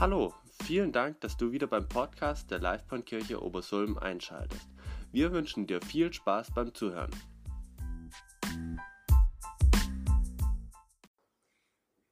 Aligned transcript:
Hallo, 0.00 0.32
vielen 0.62 0.92
Dank, 0.92 1.20
dass 1.22 1.36
du 1.36 1.50
wieder 1.50 1.66
beim 1.66 1.88
Podcast 1.88 2.52
der 2.52 2.60
Livebahnkirche 2.60 3.42
Obersulm 3.42 3.98
einschaltest. 3.98 4.68
Wir 5.10 5.32
wünschen 5.32 5.66
dir 5.66 5.82
viel 5.82 6.12
Spaß 6.12 6.52
beim 6.54 6.72
Zuhören. 6.72 7.10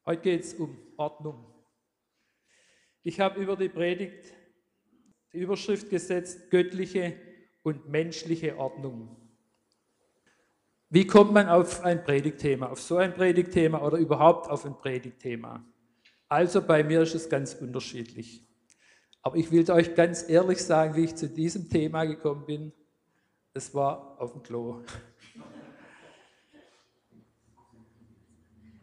Heute 0.04 0.20
geht 0.20 0.40
es 0.42 0.54
um 0.54 0.76
Ordnung. 0.96 1.46
Ich 3.04 3.20
habe 3.20 3.40
über 3.40 3.54
die 3.54 3.68
Predigt 3.68 4.34
die 5.32 5.38
Überschrift 5.38 5.88
gesetzt, 5.88 6.50
göttliche 6.50 7.16
und 7.62 7.88
menschliche 7.88 8.58
Ordnung. 8.58 9.16
Wie 10.88 11.06
kommt 11.06 11.32
man 11.32 11.48
auf 11.48 11.84
ein 11.84 12.02
Predigtthema, 12.02 12.66
auf 12.66 12.82
so 12.82 12.96
ein 12.96 13.14
Predigtthema 13.14 13.80
oder 13.80 13.98
überhaupt 13.98 14.50
auf 14.50 14.66
ein 14.66 14.76
Predigtthema? 14.76 15.64
Also 16.28 16.60
bei 16.60 16.82
mir 16.82 17.02
ist 17.02 17.14
es 17.14 17.28
ganz 17.28 17.54
unterschiedlich. 17.54 18.44
Aber 19.22 19.36
ich 19.36 19.50
will 19.50 19.68
euch 19.70 19.94
ganz 19.94 20.28
ehrlich 20.28 20.64
sagen, 20.64 20.94
wie 20.96 21.04
ich 21.04 21.16
zu 21.16 21.28
diesem 21.28 21.68
Thema 21.68 22.04
gekommen 22.04 22.46
bin. 22.46 22.72
Es 23.54 23.74
war 23.74 24.20
auf 24.20 24.32
dem 24.32 24.42
Klo. 24.42 24.82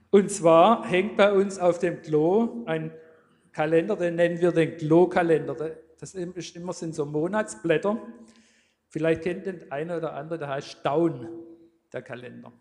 Und 0.09 0.29
zwar 0.29 0.85
hängt 0.85 1.17
bei 1.17 1.33
uns 1.33 1.57
auf 1.57 1.79
dem 1.79 2.01
Klo 2.01 2.63
ein 2.65 2.91
Kalender, 3.51 3.95
den 3.95 4.15
nennen 4.15 4.39
wir 4.41 4.51
den 4.51 4.77
Klo-Kalender. 4.77 5.55
Das 5.99 6.13
ist 6.13 6.55
immer 6.55 6.73
sind 6.73 6.93
so 6.93 7.05
Monatsblätter. 7.05 7.97
Vielleicht 8.89 9.23
kennt 9.23 9.45
den 9.45 9.71
eine 9.71 9.97
oder 9.97 10.13
andere, 10.13 10.39
der 10.39 10.49
heißt 10.49 10.67
Staun, 10.67 11.29
der 11.91 12.01
Kalender. 12.01 12.51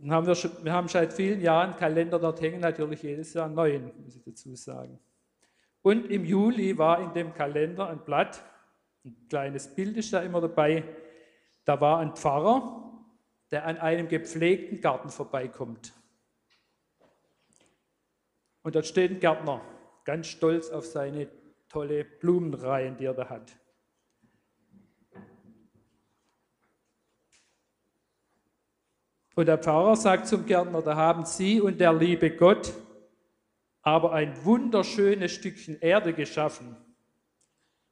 Dann 0.00 0.12
haben 0.12 0.26
wir, 0.26 0.34
schon, 0.34 0.50
wir 0.64 0.72
haben 0.72 0.88
seit 0.88 1.12
vielen 1.12 1.42
Jahren 1.42 1.76
Kalender 1.76 2.18
dort 2.18 2.40
hängen, 2.40 2.60
natürlich 2.60 3.02
jedes 3.02 3.34
Jahr 3.34 3.44
einen 3.44 3.54
neuen, 3.54 3.92
muss 4.02 4.16
ich 4.16 4.22
dazu 4.22 4.54
sagen. 4.54 4.98
Und 5.82 6.10
im 6.10 6.24
Juli 6.24 6.78
war 6.78 7.02
in 7.02 7.12
dem 7.12 7.34
Kalender 7.34 7.88
ein 7.88 8.02
Blatt, 8.02 8.42
ein 9.04 9.14
kleines 9.28 9.74
Bild 9.74 9.96
ist 9.98 10.12
da 10.12 10.20
immer 10.20 10.40
dabei. 10.40 10.84
Da 11.66 11.80
war 11.80 11.98
ein 11.98 12.16
Pfarrer, 12.16 12.90
der 13.50 13.66
an 13.66 13.76
einem 13.76 14.08
gepflegten 14.08 14.80
Garten 14.80 15.10
vorbeikommt. 15.10 15.92
Und 18.62 18.74
dort 18.74 18.86
steht 18.86 19.10
ein 19.10 19.20
Gärtner, 19.20 19.60
ganz 20.04 20.28
stolz 20.28 20.70
auf 20.70 20.86
seine 20.86 21.28
tolle 21.68 22.04
Blumenreihen, 22.04 22.96
die 22.96 23.04
er 23.04 23.14
da 23.14 23.28
hat. 23.28 23.59
Und 29.40 29.46
der 29.46 29.56
Pfarrer 29.56 29.96
sagt 29.96 30.26
zum 30.26 30.44
Gärtner, 30.44 30.82
da 30.82 30.96
haben 30.96 31.24
Sie 31.24 31.62
und 31.62 31.80
der 31.80 31.94
liebe 31.94 32.30
Gott 32.30 32.74
aber 33.80 34.12
ein 34.12 34.34
wunderschönes 34.44 35.32
Stückchen 35.32 35.80
Erde 35.80 36.12
geschaffen. 36.12 36.76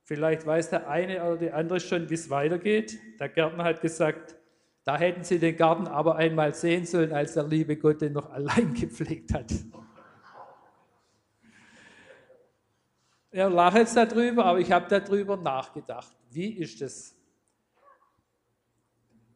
Vielleicht 0.04 0.44
weiß 0.44 0.68
der 0.68 0.90
eine 0.90 1.24
oder 1.24 1.38
die 1.38 1.50
andere 1.50 1.80
schon, 1.80 2.10
wie 2.10 2.14
es 2.14 2.28
weitergeht. 2.28 2.98
Der 3.18 3.30
Gärtner 3.30 3.64
hat 3.64 3.80
gesagt, 3.80 4.36
da 4.84 4.98
hätten 4.98 5.24
Sie 5.24 5.38
den 5.38 5.56
Garten 5.56 5.86
aber 5.86 6.16
einmal 6.16 6.52
sehen 6.52 6.84
sollen, 6.84 7.14
als 7.14 7.32
der 7.32 7.44
liebe 7.44 7.78
Gott 7.78 8.02
den 8.02 8.12
noch 8.12 8.28
allein 8.30 8.74
gepflegt 8.74 9.32
hat. 9.32 9.50
Er 13.30 13.48
lacht 13.48 13.78
jetzt 13.78 13.96
darüber, 13.96 14.44
aber 14.44 14.60
ich 14.60 14.70
habe 14.70 14.86
darüber 14.86 15.38
nachgedacht. 15.38 16.14
Wie 16.28 16.58
ist 16.58 16.82
es? 16.82 17.16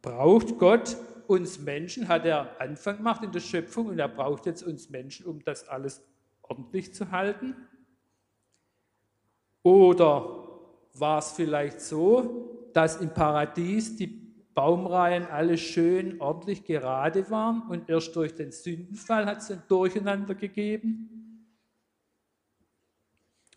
Braucht 0.03 0.59
Gott 0.59 0.95
uns 1.27 1.59
Menschen, 1.59 2.07
hat 2.07 2.25
er 2.25 2.59
Anfang 2.59 2.97
gemacht 2.97 3.23
in 3.23 3.31
der 3.31 3.39
Schöpfung 3.39 3.87
und 3.87 3.99
er 3.99 4.07
braucht 4.07 4.45
jetzt 4.45 4.63
uns 4.63 4.89
Menschen, 4.89 5.25
um 5.25 5.43
das 5.43 5.67
alles 5.67 6.03
ordentlich 6.41 6.93
zu 6.93 7.11
halten? 7.11 7.55
Oder 9.63 10.47
war 10.93 11.19
es 11.19 11.31
vielleicht 11.31 11.81
so, 11.81 12.69
dass 12.73 13.01
im 13.01 13.13
Paradies 13.13 13.95
die 13.95 14.07
Baumreihen 14.53 15.25
alle 15.25 15.57
schön 15.57 16.21
ordentlich 16.21 16.63
gerade 16.63 17.29
waren 17.31 17.63
und 17.69 17.89
erst 17.89 18.15
durch 18.15 18.35
den 18.35 18.51
Sündenfall 18.51 19.25
hat 19.25 19.39
es 19.39 19.51
ein 19.51 19.63
Durcheinander 19.67 20.35
gegeben? 20.35 21.09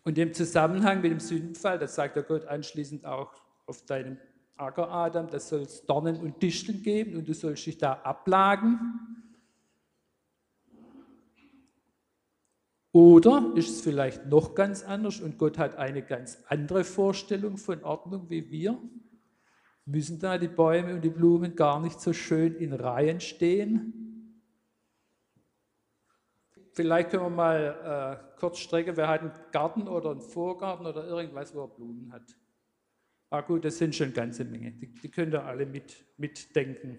Und 0.03 0.17
im 0.17 0.33
Zusammenhang 0.33 1.01
mit 1.01 1.11
dem 1.11 1.19
Sündenfall, 1.19 1.77
das 1.77 1.95
sagt 1.95 2.15
der 2.15 2.23
Gott 2.23 2.45
anschließend 2.45 3.05
auch 3.05 3.33
auf 3.65 3.83
deinem 3.85 4.17
Acker 4.57 4.89
Adam, 4.91 5.29
da 5.29 5.39
soll 5.39 5.61
es 5.61 5.85
Dornen 5.85 6.17
und 6.17 6.41
Disteln 6.41 6.81
geben 6.81 7.15
und 7.15 7.27
du 7.27 7.33
sollst 7.33 7.65
dich 7.65 7.77
da 7.77 7.93
ablagen. 7.93 8.79
Oder 12.91 13.51
ist 13.55 13.69
es 13.69 13.81
vielleicht 13.81 14.25
noch 14.25 14.55
ganz 14.55 14.83
anders 14.83 15.19
und 15.19 15.37
Gott 15.37 15.57
hat 15.57 15.75
eine 15.75 16.01
ganz 16.01 16.39
andere 16.47 16.83
Vorstellung 16.83 17.57
von 17.57 17.83
Ordnung 17.83 18.29
wie 18.29 18.49
wir? 18.49 18.81
Müssen 19.85 20.19
da 20.19 20.37
die 20.37 20.47
Bäume 20.47 20.95
und 20.95 21.01
die 21.01 21.09
Blumen 21.09 21.55
gar 21.55 21.79
nicht 21.79 22.01
so 22.01 22.11
schön 22.11 22.55
in 22.55 22.73
Reihen 22.73 23.19
stehen? 23.19 23.93
Vielleicht 26.73 27.09
können 27.09 27.23
wir 27.23 27.29
mal 27.29 28.19
äh, 28.35 28.39
kurz 28.39 28.57
strecken, 28.59 28.97
wer 28.97 29.07
hat 29.07 29.21
einen 29.21 29.31
Garten 29.51 29.87
oder 29.87 30.11
einen 30.11 30.21
Vorgarten 30.21 30.85
oder 30.85 31.05
irgendwas, 31.07 31.53
wo 31.55 31.61
er 31.61 31.67
Blumen 31.67 32.11
hat. 32.11 32.35
Ah 33.29 33.41
gut, 33.41 33.65
das 33.65 33.77
sind 33.77 33.93
schon 33.93 34.05
eine 34.05 34.13
ganze 34.13 34.45
Menge. 34.45 34.71
Die, 34.71 34.87
die 34.87 35.11
könnt 35.11 35.33
ihr 35.33 35.43
alle 35.43 35.65
mit, 35.65 36.05
mitdenken. 36.17 36.97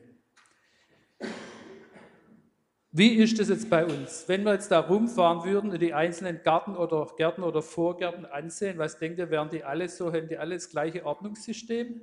Wie 2.90 3.14
ist 3.14 3.38
das 3.38 3.48
jetzt 3.48 3.70
bei 3.70 3.84
uns? 3.84 4.28
Wenn 4.28 4.44
wir 4.44 4.54
jetzt 4.54 4.70
da 4.70 4.80
rumfahren 4.80 5.44
würden 5.44 5.70
und 5.70 5.80
die 5.80 5.94
einzelnen 5.94 6.42
Garten 6.42 6.74
oder 6.76 7.06
Gärten 7.16 7.42
oder 7.42 7.62
Vorgärten 7.62 8.26
ansehen, 8.26 8.78
was 8.78 8.98
denkt 8.98 9.18
ihr, 9.18 9.30
wären 9.30 9.50
die 9.50 9.62
alle 9.62 9.88
so, 9.88 10.12
haben 10.12 10.28
die 10.28 10.38
alle 10.38 10.54
das 10.54 10.70
gleiche 10.70 11.04
Ordnungssystem? 11.04 12.00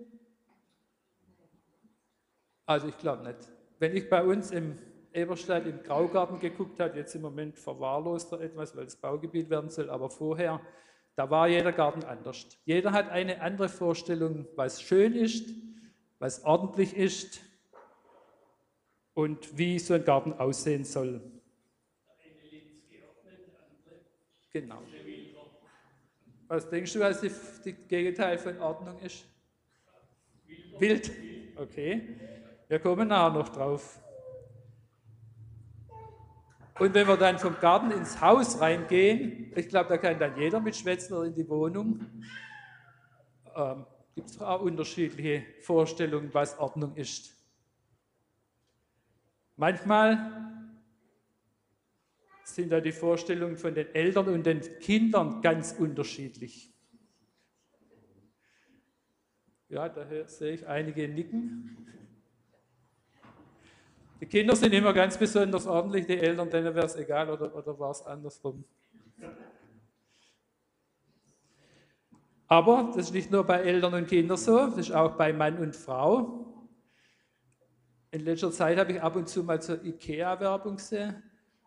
Also 2.65 2.87
ich 2.87 2.97
glaube 2.97 3.23
nicht. 3.23 3.39
Wenn 3.79 3.95
ich 3.95 4.09
bei 4.09 4.23
uns 4.23 4.51
im 4.51 4.77
Eberstadt 5.13 5.65
im 5.65 5.81
Graugarten 5.81 6.39
geguckt 6.39 6.79
habe, 6.79 6.97
jetzt 6.97 7.15
im 7.15 7.21
Moment 7.21 7.57
verwahrlost 7.57 8.31
er 8.31 8.41
etwas, 8.41 8.75
weil 8.75 8.85
es 8.85 8.95
Baugebiet 8.95 9.49
werden 9.49 9.69
soll, 9.69 9.89
aber 9.89 10.09
vorher, 10.09 10.61
da 11.15 11.29
war 11.29 11.47
jeder 11.47 11.71
Garten 11.71 12.03
anders. 12.03 12.47
Jeder 12.65 12.91
hat 12.91 13.09
eine 13.09 13.41
andere 13.41 13.69
Vorstellung, 13.69 14.47
was 14.55 14.81
schön 14.81 15.13
ist, 15.13 15.49
was 16.19 16.43
ordentlich 16.43 16.95
ist 16.95 17.41
und 19.13 19.57
wie 19.57 19.79
so 19.79 19.93
ein 19.93 20.03
Garten 20.03 20.33
aussehen 20.33 20.83
soll. 20.83 21.21
Genau. 24.51 24.81
Was 26.47 26.69
denkst 26.69 26.93
du, 26.93 26.99
was 26.99 27.21
das 27.21 27.61
Gegenteil 27.87 28.37
von 28.37 28.59
Ordnung 28.59 28.99
ist? 28.99 29.25
Wild. 30.77 31.11
Okay. 31.55 32.17
Wir 32.67 32.79
kommen 32.79 33.07
nachher 33.07 33.37
noch 33.37 33.49
drauf. 33.49 33.99
Und 36.77 36.93
wenn 36.93 37.07
wir 37.07 37.15
dann 37.15 37.39
vom 37.39 37.57
Garten 37.59 37.91
ins 37.91 38.19
Haus 38.19 38.59
reingehen, 38.59 39.53
ich 39.55 39.69
glaube, 39.69 39.89
da 39.89 39.97
kann 39.97 40.19
dann 40.19 40.37
jeder 40.37 40.59
mitschwätzen 40.59 41.15
oder 41.15 41.27
in 41.27 41.35
die 41.35 41.47
Wohnung, 41.47 42.05
ähm, 43.55 43.85
gibt 44.13 44.29
es 44.29 44.41
auch 44.41 44.61
unterschiedliche 44.61 45.45
Vorstellungen, 45.61 46.33
was 46.33 46.59
Ordnung 46.59 46.95
ist. 46.95 47.33
Manchmal 49.55 50.45
sind 52.43 52.71
da 52.71 52.81
die 52.81 52.91
Vorstellungen 52.91 53.55
von 53.55 53.73
den 53.73 53.93
Eltern 53.95 54.27
und 54.27 54.45
den 54.45 54.61
Kindern 54.79 55.41
ganz 55.41 55.73
unterschiedlich. 55.73 56.73
Ja, 59.69 59.87
da 59.87 60.27
sehe 60.27 60.53
ich 60.53 60.67
einige 60.67 61.07
nicken. 61.07 61.77
Die 64.19 64.25
Kinder 64.25 64.55
sind 64.55 64.73
immer 64.73 64.93
ganz 64.93 65.17
besonders 65.17 65.67
ordentlich, 65.67 66.05
die 66.05 66.17
Eltern, 66.17 66.49
denen 66.49 66.73
wäre 66.73 66.85
es 66.85 66.95
egal 66.95 67.29
oder, 67.29 67.53
oder 67.53 67.77
war 67.77 67.91
es 67.91 68.01
andersrum. 68.05 68.63
Aber 72.47 72.91
das 72.95 73.07
ist 73.07 73.13
nicht 73.13 73.31
nur 73.31 73.43
bei 73.43 73.61
Eltern 73.61 73.93
und 73.93 74.07
Kindern 74.07 74.37
so, 74.37 74.67
das 74.67 74.77
ist 74.77 74.91
auch 74.91 75.15
bei 75.15 75.33
Mann 75.33 75.57
und 75.57 75.75
Frau. 75.75 76.45
In 78.11 78.21
letzter 78.21 78.51
Zeit 78.51 78.77
habe 78.77 78.93
ich 78.93 79.01
ab 79.01 79.15
und 79.15 79.27
zu 79.27 79.43
mal 79.43 79.61
zur 79.61 79.83
IKEA-Werbung 79.83 80.77
gesehen. 80.77 81.21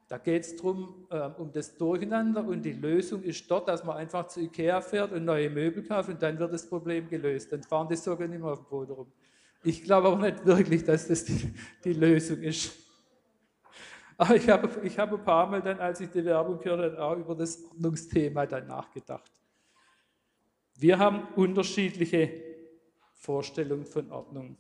Da 0.09 0.17
geht 0.17 0.45
es 0.45 0.57
darum, 0.57 1.07
äh, 1.11 1.29
um 1.37 1.53
das 1.53 1.77
Durcheinander 1.77 2.43
und 2.43 2.63
die 2.63 2.73
Lösung 2.73 3.23
ist 3.23 3.51
dort, 3.51 3.69
dass 3.69 3.85
man 3.85 3.99
einfach 3.99 4.27
zu 4.29 4.41
IKEA 4.41 4.81
fährt 4.81 5.13
und 5.13 5.27
neue 5.27 5.51
Möbel 5.51 5.83
kauft 5.83 6.09
und 6.09 6.23
dann 6.23 6.39
wird 6.39 6.55
das 6.55 6.67
Problem 6.67 7.07
gelöst. 7.11 7.53
Dann 7.53 7.63
fahren 7.63 7.89
die 7.91 7.97
sogar 7.97 8.27
nicht 8.27 8.41
mehr 8.41 8.53
auf 8.53 8.61
dem 8.61 8.69
Boden 8.71 8.93
rum. 8.93 9.13
Ich 9.63 9.83
glaube 9.83 10.09
auch 10.09 10.19
nicht 10.19 10.47
wirklich, 10.47 10.85
dass 10.85 11.09
das 11.09 11.25
die, 11.25 11.53
die 11.85 11.93
Lösung 11.93 12.43
ist. 12.43 12.73
Aber 14.17 14.35
ich 14.35 14.49
habe, 14.49 14.85
ich 14.85 14.99
habe 14.99 15.17
ein 15.17 15.25
paar 15.25 15.47
Mal 15.47 15.63
dann, 15.63 15.79
als 15.79 16.01
ich 16.01 16.11
die 16.11 16.25
Werbung 16.25 16.59
gehört 16.59 16.93
habe, 16.93 17.03
auch 17.03 17.17
über 17.17 17.35
das 17.35 17.65
Ordnungsthema 17.65 18.47
dann 18.47 18.67
nachgedacht. 18.67 19.31
Wir 20.75 20.99
haben 20.99 21.29
unterschiedliche 21.35 22.43
Vorstellungen 23.15 23.87
von 23.87 24.11
Ordnung. 24.11 24.57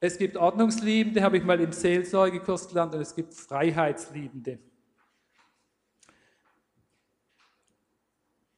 Es 0.00 0.18
gibt 0.18 0.36
Ordnungsliebende, 0.36 1.22
habe 1.22 1.38
ich 1.38 1.44
mal 1.44 1.60
im 1.60 1.72
Seelsorgekurs 1.72 2.68
gelernt, 2.68 2.94
und 2.94 3.00
es 3.00 3.14
gibt 3.14 3.32
Freiheitsliebende. 3.32 4.58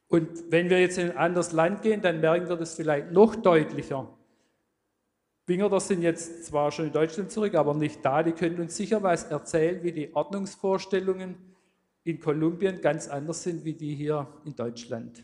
Und 0.09 0.51
wenn 0.51 0.69
wir 0.69 0.79
jetzt 0.81 0.97
in 0.97 1.11
ein 1.11 1.17
anderes 1.17 1.51
Land 1.51 1.81
gehen, 1.81 2.01
dann 2.01 2.19
merken 2.21 2.47
wir 2.49 2.55
das 2.55 2.75
vielleicht 2.75 3.11
noch 3.11 3.35
deutlicher. 3.35 4.16
Wingerder 5.47 5.79
sind 5.79 6.01
jetzt 6.01 6.45
zwar 6.45 6.71
schon 6.71 6.87
in 6.87 6.91
Deutschland 6.91 7.31
zurück, 7.31 7.55
aber 7.55 7.73
nicht 7.73 8.03
da. 8.03 8.21
Die 8.21 8.33
können 8.33 8.59
uns 8.59 8.75
sicher 8.75 9.01
was 9.01 9.23
erzählen, 9.23 9.81
wie 9.81 9.93
die 9.93 10.13
Ordnungsvorstellungen 10.13 11.35
in 12.03 12.19
Kolumbien 12.19 12.81
ganz 12.81 13.07
anders 13.07 13.43
sind 13.43 13.63
wie 13.63 13.73
die 13.73 13.95
hier 13.95 14.27
in 14.45 14.55
Deutschland. 14.55 15.23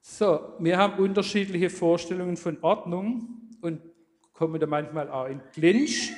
So, 0.00 0.54
wir 0.58 0.76
haben 0.76 1.02
unterschiedliche 1.02 1.70
Vorstellungen 1.70 2.36
von 2.36 2.58
Ordnung 2.62 3.56
und 3.60 3.80
kommen 4.32 4.60
da 4.60 4.66
manchmal 4.66 5.08
auch 5.08 5.26
in 5.26 5.40
Clinch. 5.52 6.12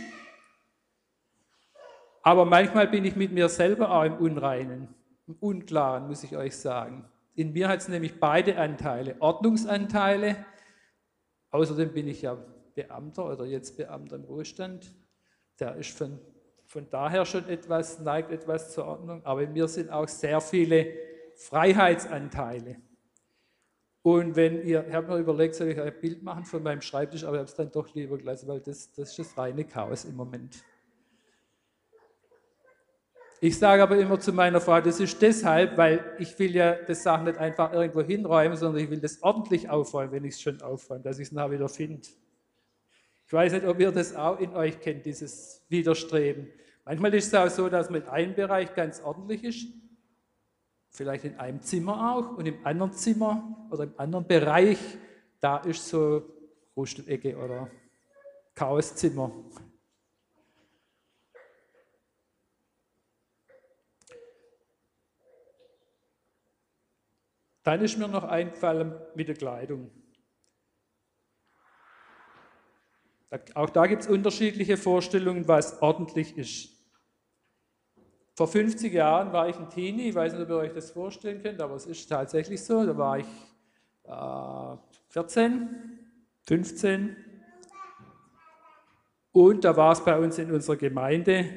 Aber 2.23 2.47
manchmal 2.47 2.89
bin 2.89 3.05
ich 3.05 3.15
mit 3.15 3.31
mir 3.33 3.51
selber 3.51 3.91
auch 3.91 4.05
im 4.05 4.15
Unreinen, 4.15 4.89
im 5.27 5.37
Unklaren, 5.39 6.09
muss 6.09 6.25
ich 6.25 6.35
euch 6.35 6.57
sagen. 6.57 7.12
In 7.35 7.53
mir 7.53 7.69
hat 7.69 7.81
es 7.81 7.89
nämlich 7.89 8.21
beide 8.21 8.59
Anteile, 8.59 9.17
Ordnungsanteile. 9.21 10.45
Außerdem 11.51 11.93
bin 11.93 12.09
ich 12.09 12.23
ja 12.23 12.37
Beamter 12.75 13.31
oder 13.33 13.45
jetzt 13.45 13.77
Beamter 13.77 14.17
im 14.17 14.25
Ruhestand. 14.25 14.95
Der 15.59 15.77
ist 15.77 15.97
von, 15.97 16.19
von 16.67 16.89
daher 16.91 17.25
schon 17.25 17.49
etwas, 17.49 18.01
neigt 18.01 18.31
etwas 18.31 18.73
zur 18.73 18.87
Ordnung. 18.87 19.25
Aber 19.25 19.43
in 19.43 19.53
mir 19.53 19.69
sind 19.69 19.91
auch 19.91 20.09
sehr 20.09 20.41
viele 20.41 20.93
Freiheitsanteile. 21.37 22.77
Und 24.03 24.35
wenn 24.35 24.67
ihr, 24.67 24.87
ich 24.87 24.95
habe 24.95 25.13
mir 25.13 25.19
überlegt, 25.19 25.55
soll 25.55 25.69
ich 25.69 25.81
ein 25.81 26.01
Bild 26.01 26.23
machen 26.23 26.45
von 26.45 26.63
meinem 26.63 26.83
Schreibtisch, 26.83 27.25
aber 27.25 27.35
ich 27.35 27.39
habe 27.39 27.49
es 27.49 27.55
dann 27.55 27.71
doch 27.71 27.95
lieber 27.95 28.19
gelassen, 28.19 28.49
weil 28.49 28.61
das, 28.61 28.93
das 28.93 29.11
ist 29.11 29.19
das 29.19 29.39
reine 29.39 29.65
Chaos 29.65 30.05
im 30.05 30.17
Moment. 30.17 30.65
Ich 33.45 33.59
sage 33.59 33.83
aber 33.83 33.99
immer 33.99 34.21
zu 34.21 34.33
meiner 34.33 34.61
Frau, 34.61 34.81
das 34.81 35.01
ist 35.01 35.21
deshalb, 35.21 35.77
weil 35.77 36.15
ich 36.21 36.39
will 36.39 36.55
ja 36.55 36.77
das 36.77 37.03
Sachen 37.03 37.25
nicht 37.25 37.39
einfach 37.39 37.73
irgendwo 37.73 38.01
hinräumen, 38.01 38.57
sondern 38.57 38.85
ich 38.85 38.89
will 38.89 39.01
das 39.01 39.21
ordentlich 39.21 39.69
aufräumen, 39.69 40.13
wenn 40.13 40.25
ich 40.25 40.35
es 40.35 40.41
schon 40.41 40.63
aufräume, 40.63 41.03
dass 41.03 41.19
ich 41.19 41.27
es 41.27 41.33
nachher 41.33 41.51
wieder 41.51 41.69
finde. 41.69 42.07
Ich 43.27 43.33
weiß 43.33 43.53
nicht, 43.55 43.67
ob 43.67 43.81
ihr 43.81 43.91
das 43.91 44.15
auch 44.15 44.39
in 44.39 44.55
euch 44.55 44.79
kennt, 44.79 45.07
dieses 45.07 45.61
Widerstreben. 45.69 46.53
Manchmal 46.85 47.15
ist 47.15 47.27
es 47.27 47.35
auch 47.35 47.51
so, 47.51 47.69
dass 47.69 47.91
man 47.91 48.03
in 48.03 48.09
einem 48.09 48.35
Bereich 48.37 48.77
ganz 48.77 49.01
ordentlich 49.01 49.43
ist, 49.43 49.67
vielleicht 50.91 51.25
in 51.25 51.37
einem 51.41 51.61
Zimmer 51.63 52.15
auch, 52.15 52.39
und 52.39 52.47
im 52.47 52.65
anderen 52.65 52.93
Zimmer 52.93 53.67
oder 53.73 53.83
im 53.83 53.95
anderen 53.97 54.25
Bereich, 54.25 54.79
da 55.41 55.57
ist 55.57 55.89
so 55.89 56.23
Rustelecke 56.77 57.37
oder 57.37 57.69
Chaoszimmer. 58.55 59.33
Dann 67.63 67.81
ist 67.81 67.99
mir 67.99 68.09
noch 68.09 68.25
eingefallen 68.25 68.95
mit 69.15 69.29
der 69.29 69.37
Kleidung. 69.37 69.91
Auch 73.55 73.71
da 73.71 73.87
gibt 73.87 74.03
es 74.03 74.09
unterschiedliche 74.09 74.77
Vorstellungen, 74.77 75.49
was 75.49 75.81
ordentlich 75.81 76.37
ist. 76.37 76.71
Vor 78.35 78.49
50 78.49 78.93
Jahren 78.93 79.33
war 79.33 79.49
ich 79.49 79.57
ein 79.57 79.71
Teenie, 79.71 80.09
ich 80.09 80.15
weiß 80.15 80.33
nicht, 80.33 80.43
ob 80.43 80.49
ihr 80.51 80.57
euch 80.57 80.73
das 80.73 80.91
vorstellen 80.91 81.43
könnt, 81.43 81.61
aber 81.61 81.75
es 81.75 81.87
ist 81.87 82.09
tatsächlich 82.09 82.63
so. 82.63 82.85
Da 82.85 82.97
war 82.97 83.19
ich 83.19 83.27
äh, 84.05 84.77
14, 85.13 85.99
15 86.47 87.17
und 89.33 89.65
da 89.65 89.77
war 89.77 89.93
es 89.93 90.05
bei 90.05 90.19
uns 90.19 90.39
in 90.39 90.51
unserer 90.51 90.77
Gemeinde, 90.77 91.49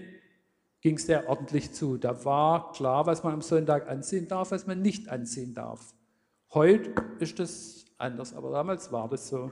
ging 0.85 0.97
es 0.97 1.07
sehr 1.07 1.27
ordentlich 1.27 1.71
zu. 1.71 1.97
Da 1.97 2.25
war 2.25 2.71
klar, 2.73 3.07
was 3.07 3.23
man 3.23 3.33
am 3.33 3.41
Sonntag 3.41 3.89
anziehen 3.89 4.27
darf, 4.27 4.51
was 4.51 4.67
man 4.67 4.83
nicht 4.83 5.09
anziehen 5.09 5.55
darf. 5.55 5.95
Heute 6.53 6.93
ist 7.17 7.39
das 7.39 7.85
anders, 7.97 8.35
aber 8.35 8.51
damals 8.51 8.91
war 8.91 9.09
das 9.09 9.27
so. 9.27 9.51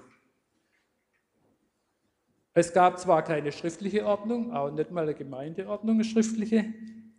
Es 2.54 2.72
gab 2.72 3.00
zwar 3.00 3.24
keine 3.24 3.52
schriftliche 3.52 4.06
Ordnung, 4.06 4.54
auch 4.54 4.70
nicht 4.70 4.92
mal 4.92 5.06
eine 5.06 5.16
Gemeindeordnung, 5.16 5.96
eine 5.96 6.04
schriftliche, 6.04 6.66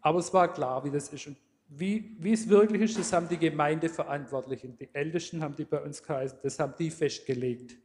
aber 0.00 0.20
es 0.20 0.32
war 0.32 0.46
klar, 0.46 0.84
wie 0.84 0.93
das 0.93 1.08
ist. 1.08 1.26
Und 1.26 1.37
wie, 1.66 2.16
wie 2.20 2.34
es 2.34 2.49
wirklich 2.49 2.82
ist, 2.82 2.96
das 2.96 3.12
haben 3.12 3.28
die 3.28 3.37
Gemeindeverantwortlichen, 3.37 4.76
die 4.78 4.94
Ältesten 4.94 5.43
haben 5.43 5.56
die 5.56 5.64
bei 5.64 5.82
uns 5.82 6.00
geheißen, 6.00 6.38
das 6.40 6.61
haben 6.61 6.75
die 6.78 6.93
festgelegt. 6.93 7.76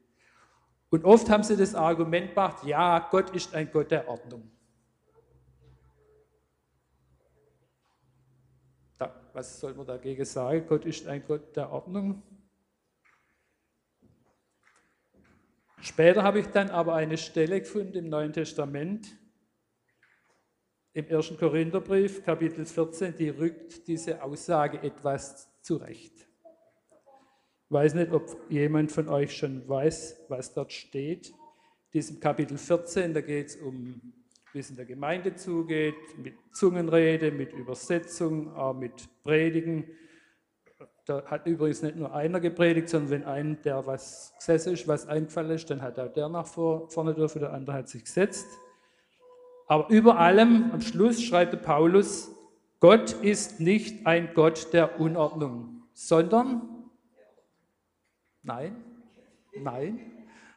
Und 0.91 1.05
oft 1.05 1.27
haben 1.27 1.41
sie 1.41 1.57
das 1.57 1.73
Argument 1.73 2.27
gebracht, 2.27 2.63
ja, 2.67 2.99
Gott 3.09 3.31
ist 3.31 3.55
ein 3.55 3.71
Gott 3.71 3.89
der 3.89 4.07
Ordnung. 4.07 4.43
Da, 8.99 9.15
was 9.39 9.57
soll 9.57 9.73
man 9.73 9.85
dagegen 9.85 10.25
sagen? 10.25 10.65
Gott 10.67 10.85
ist 10.85 11.07
ein 11.07 11.23
Gott 11.25 11.55
der 11.55 11.71
Ordnung. 11.71 12.21
Später 15.79 16.23
habe 16.23 16.39
ich 16.41 16.47
dann 16.47 16.69
aber 16.69 16.95
eine 16.95 17.17
Stelle 17.17 17.61
gefunden 17.61 17.95
im 17.95 18.09
Neuen 18.09 18.33
Testament, 18.33 19.17
im 20.91 21.05
1. 21.07 21.37
Korintherbrief, 21.39 22.21
Kapitel 22.25 22.65
14, 22.65 23.15
die 23.15 23.29
rückt 23.29 23.87
diese 23.87 24.21
Aussage 24.21 24.83
etwas 24.83 25.47
zurecht. 25.61 26.27
Ich 27.63 27.71
weiß 27.71 27.93
nicht, 27.93 28.11
ob 28.11 28.51
jemand 28.51 28.91
von 28.91 29.07
euch 29.07 29.37
schon 29.37 29.65
weiß, 29.69 30.25
was 30.27 30.53
dort 30.53 30.73
steht. 30.73 31.29
In 31.29 31.91
diesem 31.93 32.19
Kapitel 32.19 32.57
14, 32.57 33.13
da 33.13 33.21
geht 33.21 33.47
es 33.47 33.55
um, 33.55 34.01
wie 34.53 34.59
es 34.59 34.69
in 34.69 34.75
der 34.75 34.85
Gemeinde 34.85 35.35
zugeht, 35.35 35.95
mit 36.17 36.35
Zungenrede, 36.53 37.31
mit 37.31 37.53
Übersetzung, 37.53 38.55
auch 38.55 38.73
mit 38.73 39.07
Predigen. 39.23 39.85
Da 41.05 41.23
hat 41.25 41.45
übrigens 41.45 41.81
nicht 41.81 41.95
nur 41.95 42.13
einer 42.13 42.39
gepredigt, 42.39 42.89
sondern 42.89 43.11
wenn 43.11 43.23
ein, 43.25 43.61
der 43.63 43.85
was 43.85 44.33
gesessen 44.37 44.73
ist, 44.73 44.87
was 44.87 45.07
eingefallen 45.07 45.51
ist, 45.51 45.69
dann 45.69 45.81
hat 45.81 45.99
auch 45.99 46.11
der 46.11 46.29
nach 46.29 46.47
vorne 46.47 47.13
dürfen, 47.13 47.39
der 47.39 47.53
andere 47.53 47.77
hat 47.77 47.89
sich 47.89 48.03
gesetzt. 48.03 48.47
Aber 49.67 49.89
über 49.89 50.17
allem, 50.17 50.71
am 50.71 50.81
Schluss 50.81 51.21
schreibt 51.21 51.61
Paulus, 51.61 52.31
Gott 52.79 53.13
ist 53.21 53.59
nicht 53.59 54.07
ein 54.07 54.33
Gott 54.33 54.73
der 54.73 54.99
Unordnung, 54.99 55.83
sondern, 55.93 56.89
nein, 58.41 58.83
nein, 59.61 59.99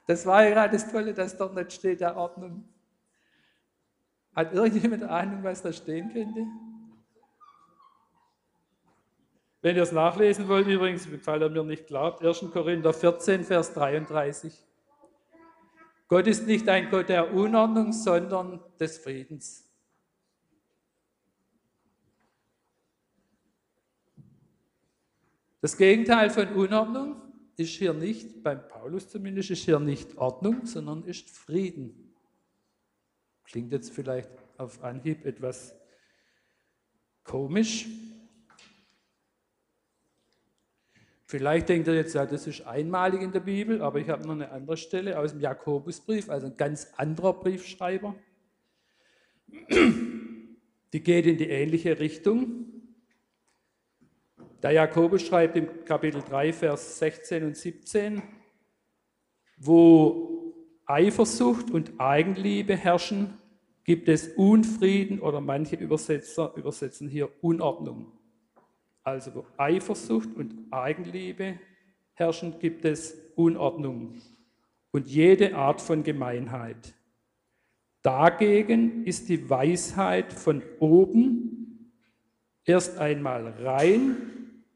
das 0.07 0.25
war 0.25 0.45
ja 0.45 0.51
gerade 0.51 0.73
das 0.73 0.91
Tolle, 0.91 1.13
dass 1.13 1.37
dort 1.37 1.55
nicht 1.55 1.73
steht 1.73 2.01
der 2.01 2.17
Ordnung. 2.17 2.69
Hat 4.35 4.55
irgendjemand 4.55 5.05
Ahnung, 5.05 5.43
was 5.43 5.62
da 5.62 5.73
stehen 5.73 6.12
könnte? 6.12 6.47
Wenn 9.61 9.77
ihr 9.77 9.83
es 9.83 9.93
nachlesen 9.93 10.49
wollt, 10.49 10.67
übrigens, 10.67 11.07
weil 11.27 11.43
ihr 11.43 11.49
mir 11.49 11.62
nicht 11.62 11.87
glaubt, 11.87 12.25
1. 12.25 12.51
Korinther 12.53 12.93
14, 12.93 13.45
Vers 13.45 13.73
33. 13.75 14.53
Gott 16.09 16.27
ist 16.27 16.47
nicht 16.47 16.69
ein 16.69 16.91
Gott 16.91 17.09
der 17.09 17.33
Unordnung, 17.33 17.93
sondern 17.93 18.61
des 18.81 18.99
Friedens. 18.99 19.71
Das 25.61 25.77
Gegenteil 25.77 26.29
von 26.31 26.49
Unordnung 26.49 27.23
ist 27.57 27.71
hier 27.77 27.95
nicht, 27.95 28.43
beim 28.43 28.67
Paulus 28.67 29.09
zumindest, 29.09 29.51
ist 29.51 29.65
hier 29.65 29.79
nicht 29.79 30.19
Ordnung, 30.19 30.67
sondern 30.67 31.05
ist 31.05 31.31
Frieden. 31.31 32.12
Klingt 33.53 33.71
jetzt 33.71 33.93
vielleicht 33.93 34.31
auf 34.57 34.83
Anhieb 34.83 35.25
etwas 35.25 35.75
komisch, 37.23 37.87
Vielleicht 41.33 41.71
denkt 41.71 41.89
ihr 41.89 41.95
jetzt, 41.95 42.15
ja, 42.15 42.27
das 42.27 42.47
ist 42.47 42.67
einmalig 42.67 43.23
in 43.23 43.33
der 43.33 43.41
Bibel, 43.41 43.81
aber 43.81 43.99
ich 43.99 44.11
habe 44.11 44.23
noch 44.27 44.35
eine 44.35 44.51
andere 44.51 44.77
Stelle 44.77 45.19
aus 45.19 45.31
dem 45.31 45.41
Jakobusbrief, 45.41 46.29
also 46.29 46.49
ein 46.49 46.59
ganz 46.59 46.93
anderer 46.99 47.33
Briefschreiber. 47.33 48.15
Die 50.93 51.03
geht 51.03 51.25
in 51.25 51.39
die 51.39 51.49
ähnliche 51.49 51.99
Richtung. 51.99 52.67
Der 54.63 54.73
Jakobus 54.73 55.23
schreibt 55.23 55.57
im 55.57 55.87
Kapitel 55.87 56.21
3, 56.21 56.53
Vers 56.53 56.99
16 56.99 57.45
und 57.45 57.57
17, 57.57 58.23
wo 59.57 60.55
Eifersucht 60.85 61.71
und 61.71 61.99
Eigenliebe 61.99 62.77
herrschen, 62.77 63.39
gibt 63.85 64.09
es 64.09 64.29
Unfrieden 64.29 65.21
oder 65.21 65.41
manche 65.41 65.77
Übersetzer 65.77 66.53
übersetzen 66.57 67.09
hier 67.09 67.29
Unordnung. 67.41 68.12
Also 69.03 69.35
wo 69.35 69.45
Eifersucht 69.57 70.35
und 70.37 70.55
Eigenliebe 70.71 71.59
herrschen, 72.15 72.59
gibt 72.61 72.85
es 72.85 73.17
Unordnung 73.35 74.21
und 74.93 75.09
jede 75.09 75.57
Art 75.57 75.81
von 75.81 76.05
Gemeinheit. 76.05 76.95
Dagegen 78.03 79.05
ist 79.05 79.29
die 79.29 79.49
Weisheit 79.49 80.33
von 80.33 80.62
oben 80.79 81.91
erst 82.65 82.99
einmal 82.99 83.49
rein, 83.49 84.17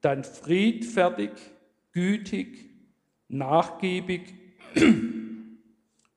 dann 0.01 0.25
friedfertig, 0.25 1.31
gütig, 1.93 2.71
nachgiebig, 3.29 4.35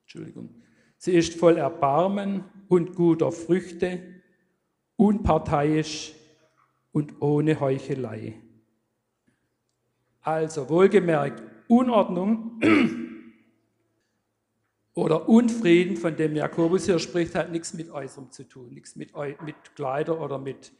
Entschuldigung, 0.01 0.49
sie 0.97 1.13
ist 1.13 1.39
voll 1.39 1.57
Erbarmen 1.57 2.43
und 2.69 2.95
guter 2.95 3.31
Früchte, 3.31 4.01
unparteiisch 4.95 6.13
und 6.91 7.21
ohne 7.21 7.59
Heuchelei. 7.59 8.35
Also 10.21 10.69
wohlgemerkt, 10.69 11.43
Unordnung 11.67 12.61
oder 14.93 15.27
Unfrieden, 15.27 15.97
von 15.97 16.15
dem 16.15 16.35
Jakobus 16.35 16.85
hier 16.85 16.99
spricht, 16.99 17.35
hat 17.35 17.51
nichts 17.51 17.73
mit 17.73 17.89
Äußerem 17.89 18.31
zu 18.31 18.47
tun, 18.47 18.73
nichts 18.73 18.95
mit, 18.95 19.13
mit 19.43 19.75
Kleider 19.75 20.21
oder 20.21 20.37
mit, 20.37 20.71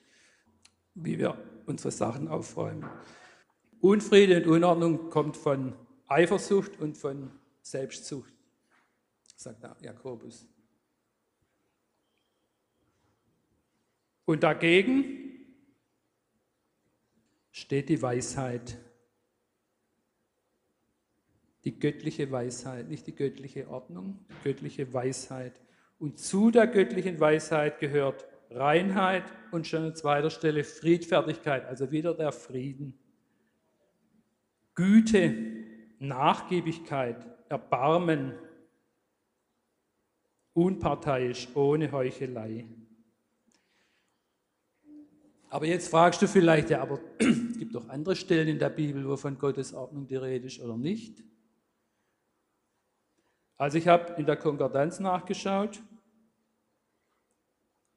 wie 0.94 1.18
wir 1.18 1.38
unsere 1.66 1.92
Sachen 1.92 2.28
aufräumen. 2.28 2.86
Unfrieden 3.82 4.44
und 4.44 4.50
Unordnung 4.50 5.10
kommt 5.10 5.38
von 5.38 5.74
Eifersucht 6.08 6.80
und 6.80 6.98
von 6.98 7.32
Selbstsucht, 7.62 8.34
sagt 9.36 9.64
Jakobus. 9.82 10.48
Und 14.30 14.44
dagegen 14.44 15.06
steht 17.50 17.90
die 17.90 18.00
Weisheit. 18.00 18.78
Die 21.64 21.80
göttliche 21.80 22.32
Weisheit, 22.32 22.90
nicht 22.90 23.08
die 23.08 23.16
göttliche 23.16 23.68
Ordnung, 23.68 24.24
die 24.30 24.44
göttliche 24.44 24.94
Weisheit. 24.94 25.60
Und 25.98 26.20
zu 26.20 26.52
der 26.52 26.68
göttlichen 26.68 27.20
Weisheit 27.20 27.80
gehört 27.80 28.28
Reinheit 28.52 29.24
und 29.50 29.66
schon 29.66 29.86
an 29.86 29.96
zweiter 29.96 30.30
Stelle 30.30 30.64
Friedfertigkeit, 30.64 31.66
also 31.66 31.90
wieder 31.90 32.14
der 32.14 32.32
Frieden. 32.32 33.00
Güte, 34.76 35.34
Nachgiebigkeit, 35.98 37.26
Erbarmen, 37.50 38.34
unparteiisch, 40.54 41.48
ohne 41.56 41.92
Heuchelei. 41.92 42.68
Aber 45.50 45.66
jetzt 45.66 45.90
fragst 45.90 46.22
du 46.22 46.28
vielleicht, 46.28 46.70
ja, 46.70 46.82
aber 46.82 47.00
es 47.18 47.58
gibt 47.58 47.74
doch 47.74 47.90
andere 47.90 48.16
Stellen 48.16 48.48
in 48.48 48.60
der 48.60 48.70
Bibel, 48.70 49.08
wo 49.08 49.18
von 49.18 49.38
Gottes 49.38 49.74
Ordnung 49.74 50.06
die 50.06 50.16
Rede 50.16 50.46
ist 50.46 50.60
oder 50.60 50.78
nicht. 50.78 51.24
Also 53.58 53.78
ich 53.78 53.88
habe 53.88 54.14
in 54.20 54.28
der 54.28 54.38
Konkordanz 54.38 55.00
nachgeschaut, 55.00 55.82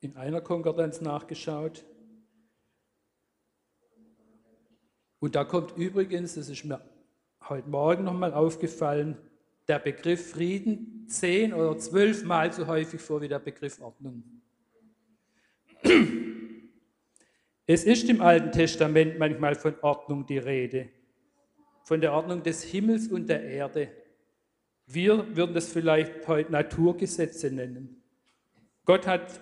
in 0.01 0.17
einer 0.17 0.41
Konkordanz 0.41 1.01
nachgeschaut. 1.03 1.85
Und 5.21 5.35
da 5.37 5.45
kommt 5.45 5.77
übrigens, 5.77 6.35
das 6.35 6.49
ist 6.49 6.65
mir 6.65 6.83
heute 7.49 7.69
Morgen 7.69 8.03
nochmal 8.03 8.33
aufgefallen, 8.33 9.17
der 9.69 9.79
Begriff 9.79 10.31
Frieden 10.31 11.07
zehn 11.07 11.53
oder 11.53 11.79
zwölf 11.79 12.25
Mal 12.25 12.53
so 12.53 12.67
häufig 12.67 13.01
vor 13.01 13.21
wie 13.21 13.29
der 13.29 13.39
Begriff 13.39 13.81
Ordnung. 13.81 14.25
Es 17.67 17.85
ist 17.85 18.09
im 18.09 18.21
Alten 18.21 18.51
Testament 18.51 19.19
manchmal 19.19 19.55
von 19.55 19.77
Ordnung 19.83 20.27
die 20.27 20.39
Rede, 20.39 20.89
von 21.85 22.01
der 22.01 22.13
Ordnung 22.13 22.43
des 22.43 22.65
Himmels 22.65 23.07
und 23.07 23.29
der 23.29 23.45
Erde. 23.45 23.89
Wir 24.87 25.37
würden 25.37 25.55
das 25.55 25.73
vielleicht 25.73 26.27
heute 26.27 26.51
Naturgesetze 26.51 27.53
nennen. 27.53 28.03
Gott 28.85 29.07
hat 29.07 29.41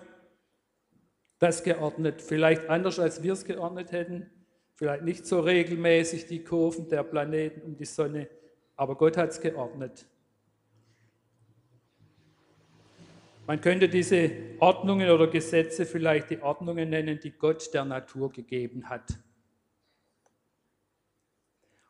das 1.39 1.63
geordnet, 1.63 2.21
vielleicht 2.21 2.69
anders 2.69 2.99
als 2.99 3.23
wir 3.23 3.33
es 3.33 3.43
geordnet 3.43 3.91
hätten, 3.91 4.29
vielleicht 4.75 5.03
nicht 5.03 5.25
so 5.25 5.39
regelmäßig 5.39 6.27
die 6.27 6.43
Kurven 6.43 6.87
der 6.89 7.01
Planeten 7.03 7.61
um 7.61 7.75
die 7.75 7.85
Sonne, 7.85 8.29
aber 8.75 8.95
Gott 8.95 9.17
hat 9.17 9.31
es 9.31 9.41
geordnet. 9.41 10.05
Man 13.51 13.59
könnte 13.59 13.89
diese 13.89 14.31
Ordnungen 14.59 15.09
oder 15.09 15.27
Gesetze 15.27 15.85
vielleicht 15.85 16.29
die 16.29 16.41
Ordnungen 16.41 16.89
nennen, 16.89 17.19
die 17.21 17.31
Gott 17.31 17.73
der 17.73 17.83
Natur 17.83 18.31
gegeben 18.31 18.87
hat. 18.87 19.19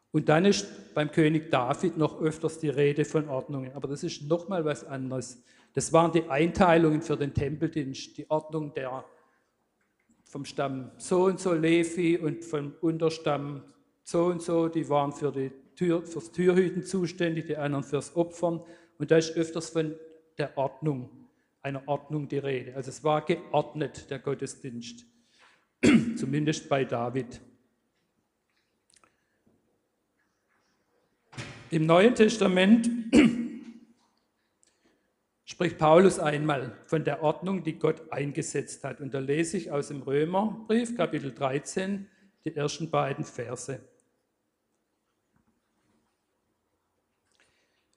Und 0.09 0.27
dann 0.27 0.45
ist 0.45 0.95
beim 0.95 1.11
König 1.11 1.51
David 1.51 1.97
noch 1.97 2.19
öfters 2.19 2.57
die 2.57 2.69
Rede 2.69 3.05
von 3.05 3.29
Ordnungen. 3.29 3.73
Aber 3.75 3.87
das 3.87 4.01
ist 4.01 4.23
nochmal 4.23 4.65
was 4.65 4.83
anderes. 4.83 5.43
Das 5.73 5.93
waren 5.93 6.11
die 6.11 6.23
Einteilungen 6.23 7.03
für 7.03 7.15
den 7.15 7.31
Tempeldienst, 7.31 8.17
die 8.17 8.27
Ordnung 8.31 8.73
der 8.73 9.05
vom 10.23 10.45
Stamm 10.45 10.89
so 10.97 11.25
und 11.25 11.39
so 11.39 11.53
Levi 11.53 12.17
und 12.17 12.43
vom 12.43 12.73
Unterstamm 12.81 13.61
so 14.01 14.25
und 14.25 14.41
so, 14.41 14.67
die 14.67 14.89
waren 14.89 15.11
für 15.11 15.31
die 15.31 15.51
Tür, 15.75 16.01
fürs 16.07 16.31
Türhüten 16.31 16.81
zuständig, 16.81 17.45
die 17.45 17.57
anderen 17.57 17.83
fürs 17.83 18.15
Opfern. 18.15 18.63
Und 18.97 19.11
da 19.11 19.17
ist 19.17 19.37
öfters 19.37 19.69
von 19.69 19.93
der 20.39 20.57
Ordnung, 20.57 21.20
einer 21.61 21.87
Ordnung 21.87 22.27
die 22.27 22.37
Rede. 22.37 22.75
Also 22.75 22.89
es 22.89 23.03
war 23.03 23.23
geordnet, 23.25 24.09
der 24.09 24.19
Gottesdienst, 24.19 25.05
zumindest 26.15 26.69
bei 26.69 26.85
David. 26.85 27.41
Im 31.69 31.85
Neuen 31.85 32.15
Testament 32.15 32.89
spricht 35.45 35.77
Paulus 35.77 36.19
einmal 36.19 36.77
von 36.85 37.03
der 37.03 37.23
Ordnung, 37.23 37.63
die 37.63 37.77
Gott 37.79 38.11
eingesetzt 38.11 38.83
hat. 38.83 38.99
Und 38.99 39.13
da 39.13 39.19
lese 39.19 39.57
ich 39.57 39.71
aus 39.71 39.87
dem 39.87 40.01
Römerbrief, 40.01 40.97
Kapitel 40.97 41.33
13, 41.33 42.07
die 42.43 42.55
ersten 42.55 42.89
beiden 42.89 43.23
Verse. 43.23 43.79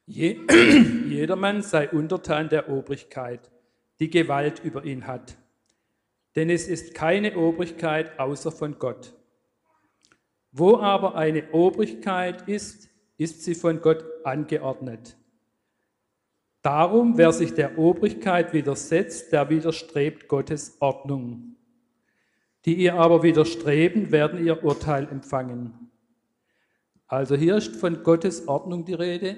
Je, 0.06 0.38
jedermann 1.08 1.62
sei 1.62 1.88
untertan 1.88 2.50
der 2.50 2.68
Obrigkeit, 2.68 3.50
die 4.00 4.10
Gewalt 4.10 4.62
über 4.64 4.84
ihn 4.84 5.06
hat. 5.06 5.36
Denn 6.36 6.50
es 6.50 6.68
ist 6.68 6.94
keine 6.94 7.36
Obrigkeit 7.36 8.18
außer 8.18 8.50
von 8.50 8.78
Gott. 8.78 9.14
Wo 10.50 10.78
aber 10.78 11.14
eine 11.14 11.50
Obrigkeit 11.52 12.48
ist, 12.48 12.88
ist 13.16 13.42
sie 13.42 13.54
von 13.54 13.80
Gott 13.80 14.04
angeordnet. 14.24 15.16
Darum, 16.62 17.18
wer 17.18 17.32
sich 17.32 17.54
der 17.54 17.78
Obrigkeit 17.78 18.52
widersetzt, 18.52 19.32
der 19.32 19.50
widerstrebt 19.50 20.28
Gottes 20.28 20.80
Ordnung. 20.80 21.56
Die 22.64 22.74
ihr 22.74 22.94
aber 22.94 23.22
widerstreben, 23.22 24.10
werden 24.10 24.44
ihr 24.44 24.64
Urteil 24.64 25.06
empfangen. 25.08 25.90
Also 27.06 27.36
hier 27.36 27.56
ist 27.56 27.76
von 27.76 28.02
Gottes 28.02 28.48
Ordnung 28.48 28.84
die 28.84 28.94
Rede. 28.94 29.36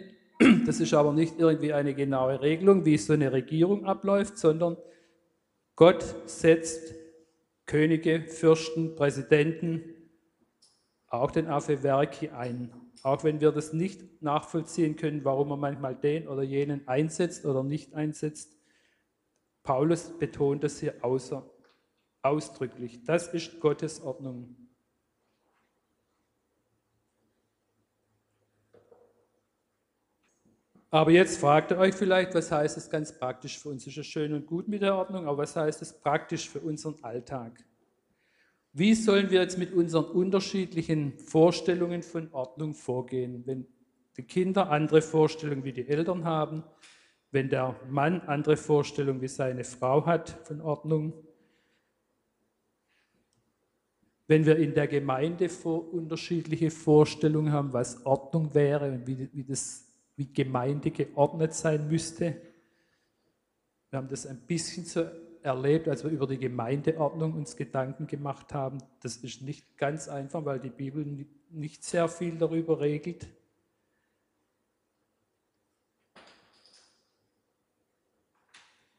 Das 0.67 0.81
ist 0.81 0.93
aber 0.95 1.13
nicht 1.13 1.39
irgendwie 1.39 1.73
eine 1.73 1.95
genaue 1.95 2.41
Regelung, 2.41 2.85
wie 2.85 2.99
so 2.99 3.13
eine 3.13 3.33
Regierung 3.33 3.85
abläuft, 3.85 4.37
sondern 4.37 4.77
Gott 5.77 6.05
setzt 6.29 6.93
Könige, 7.67 8.23
Fürsten, 8.23 8.97
Präsidenten, 8.97 9.85
auch 11.07 11.31
den 11.31 11.47
Afewerki 11.47 12.31
ein. 12.31 12.73
Auch 13.05 13.23
wenn 13.23 13.41
wir 13.41 13.53
das 13.53 13.73
nicht 13.73 14.23
nachvollziehen 14.23 14.97
können, 14.97 15.25
warum 15.25 15.53
er 15.53 15.57
manchmal 15.57 15.95
den 15.95 16.27
oder 16.27 16.43
jenen 16.43 16.89
einsetzt 16.89 17.47
oder 17.47 17.63
nicht 17.63 17.95
einsetzt. 17.95 18.57
Paulus 19.63 20.19
betont 20.19 20.65
das 20.65 20.81
hier 20.81 20.95
außer, 21.05 21.49
ausdrücklich. 22.23 23.05
Das 23.05 23.33
ist 23.33 23.61
Gottes 23.61 24.01
Ordnung. 24.01 24.66
Aber 30.91 31.11
jetzt 31.11 31.41
fragt 31.41 31.73
ihr 31.73 31.79
euch 31.79 31.95
vielleicht, 31.95 32.35
was 32.35 32.53
heißt 32.53 32.77
es 32.77 32.89
ganz 32.89 33.19
praktisch 33.19 33.59
für 33.59 33.71
uns? 33.71 33.87
Ist 33.87 33.97
ja 33.97 34.03
schön 34.03 34.33
und 34.33 34.47
gut 34.47 34.69
mit 34.69 34.83
der 34.83 34.95
Ordnung, 34.95 35.27
aber 35.27 35.39
was 35.39 35.57
heißt 35.57 35.83
es 35.83 35.93
praktisch 35.93 36.49
für 36.49 36.61
unseren 36.61 37.03
Alltag? 37.03 37.65
Wie 38.73 38.95
sollen 38.95 39.31
wir 39.31 39.41
jetzt 39.41 39.59
mit 39.59 39.73
unseren 39.73 40.05
unterschiedlichen 40.05 41.19
Vorstellungen 41.19 42.03
von 42.03 42.33
Ordnung 42.33 42.75
vorgehen, 42.75 43.43
wenn 43.47 43.67
die 44.17 44.23
Kinder 44.23 44.71
andere 44.71 45.03
Vorstellungen 45.03 45.65
wie 45.65 45.73
die 45.73 45.89
Eltern 45.89 46.25
haben, 46.25 46.63
wenn 47.31 47.49
der 47.49 47.75
Mann 47.89 48.21
andere 48.23 48.57
Vorstellungen 48.57 49.21
wie 49.21 49.29
seine 49.29 49.65
Frau 49.65 50.07
hat 50.07 50.31
von 50.45 50.61
Ordnung, 50.61 51.13
wenn 54.29 54.45
wir 54.45 54.57
in 54.57 54.75
der 54.75 54.89
Gemeinde 54.89 55.49
unterschiedliche 55.65 56.71
Vorstellungen 56.71 57.53
haben, 57.53 57.73
was 57.73 58.05
Ordnung 58.05 58.55
wäre 58.55 58.91
und 58.91 59.07
wie, 59.07 59.29
wie, 59.33 59.45
das, 59.45 59.86
wie 60.17 60.33
Gemeinde 60.33 60.91
geordnet 60.91 61.55
sein 61.55 61.89
müsste. 61.89 62.41
Wir 63.91 63.99
haben 63.99 64.09
das 64.09 64.27
ein 64.27 64.41
bisschen 64.41 64.85
so 64.85 65.07
erlebt, 65.43 65.89
als 65.89 66.03
wir 66.03 66.11
über 66.11 66.27
die 66.27 66.39
Gemeindeordnung 66.39 67.35
uns 67.35 67.57
Gedanken 67.57 68.07
gemacht 68.07 68.53
haben. 68.53 68.79
Das 69.01 69.19
ist 69.19 69.43
nicht 69.43 69.79
ganz 69.79 70.09
einfach, 70.09 70.45
weil 70.45 70.59
die 70.59 70.71
Bibel 70.71 71.27
nicht 71.51 71.85
sehr 71.85 72.09
viel 72.09 72.37
darüber 72.37 72.81
regelt. 72.81 73.27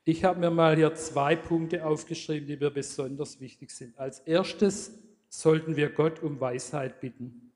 Ich 0.05 0.23
habe 0.23 0.39
mir 0.39 0.51
mal 0.51 0.77
hier 0.77 0.95
zwei 0.95 1.35
Punkte 1.35 1.85
aufgeschrieben, 1.85 2.47
die 2.47 2.55
mir 2.55 2.69
besonders 2.69 3.41
wichtig 3.41 3.71
sind. 3.71 3.97
Als 3.97 4.19
erstes 4.19 4.97
sollten 5.27 5.75
wir 5.75 5.89
Gott 5.89 6.23
um 6.23 6.39
Weisheit 6.39 7.01
bitten. 7.01 7.46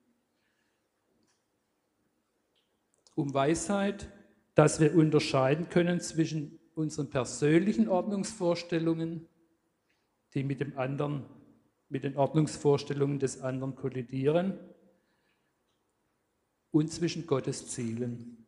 Um 3.14 3.32
Weisheit, 3.34 4.08
dass 4.54 4.80
wir 4.80 4.94
unterscheiden 4.94 5.68
können 5.68 6.00
zwischen 6.00 6.58
unseren 6.74 7.10
persönlichen 7.10 7.88
Ordnungsvorstellungen, 7.88 9.28
die 10.34 10.44
mit 10.44 10.60
dem 10.60 10.78
anderen, 10.78 11.24
mit 11.88 12.04
den 12.04 12.16
Ordnungsvorstellungen 12.16 13.18
des 13.18 13.40
anderen 13.40 13.74
kollidieren, 13.74 14.58
und 16.70 16.90
zwischen 16.90 17.26
Gottes 17.26 17.68
Zielen. 17.68 18.46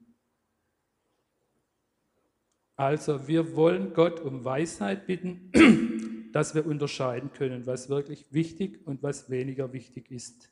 Also 2.74 3.28
wir 3.28 3.54
wollen 3.54 3.92
Gott 3.94 4.18
um 4.18 4.44
Weisheit 4.44 5.06
bitten, 5.06 5.52
dass 6.32 6.54
wir 6.54 6.66
unterscheiden 6.66 7.32
können, 7.32 7.66
was 7.66 7.88
wirklich 7.88 8.32
wichtig 8.32 8.84
und 8.86 9.02
was 9.02 9.30
weniger 9.30 9.72
wichtig 9.72 10.10
ist. 10.10 10.50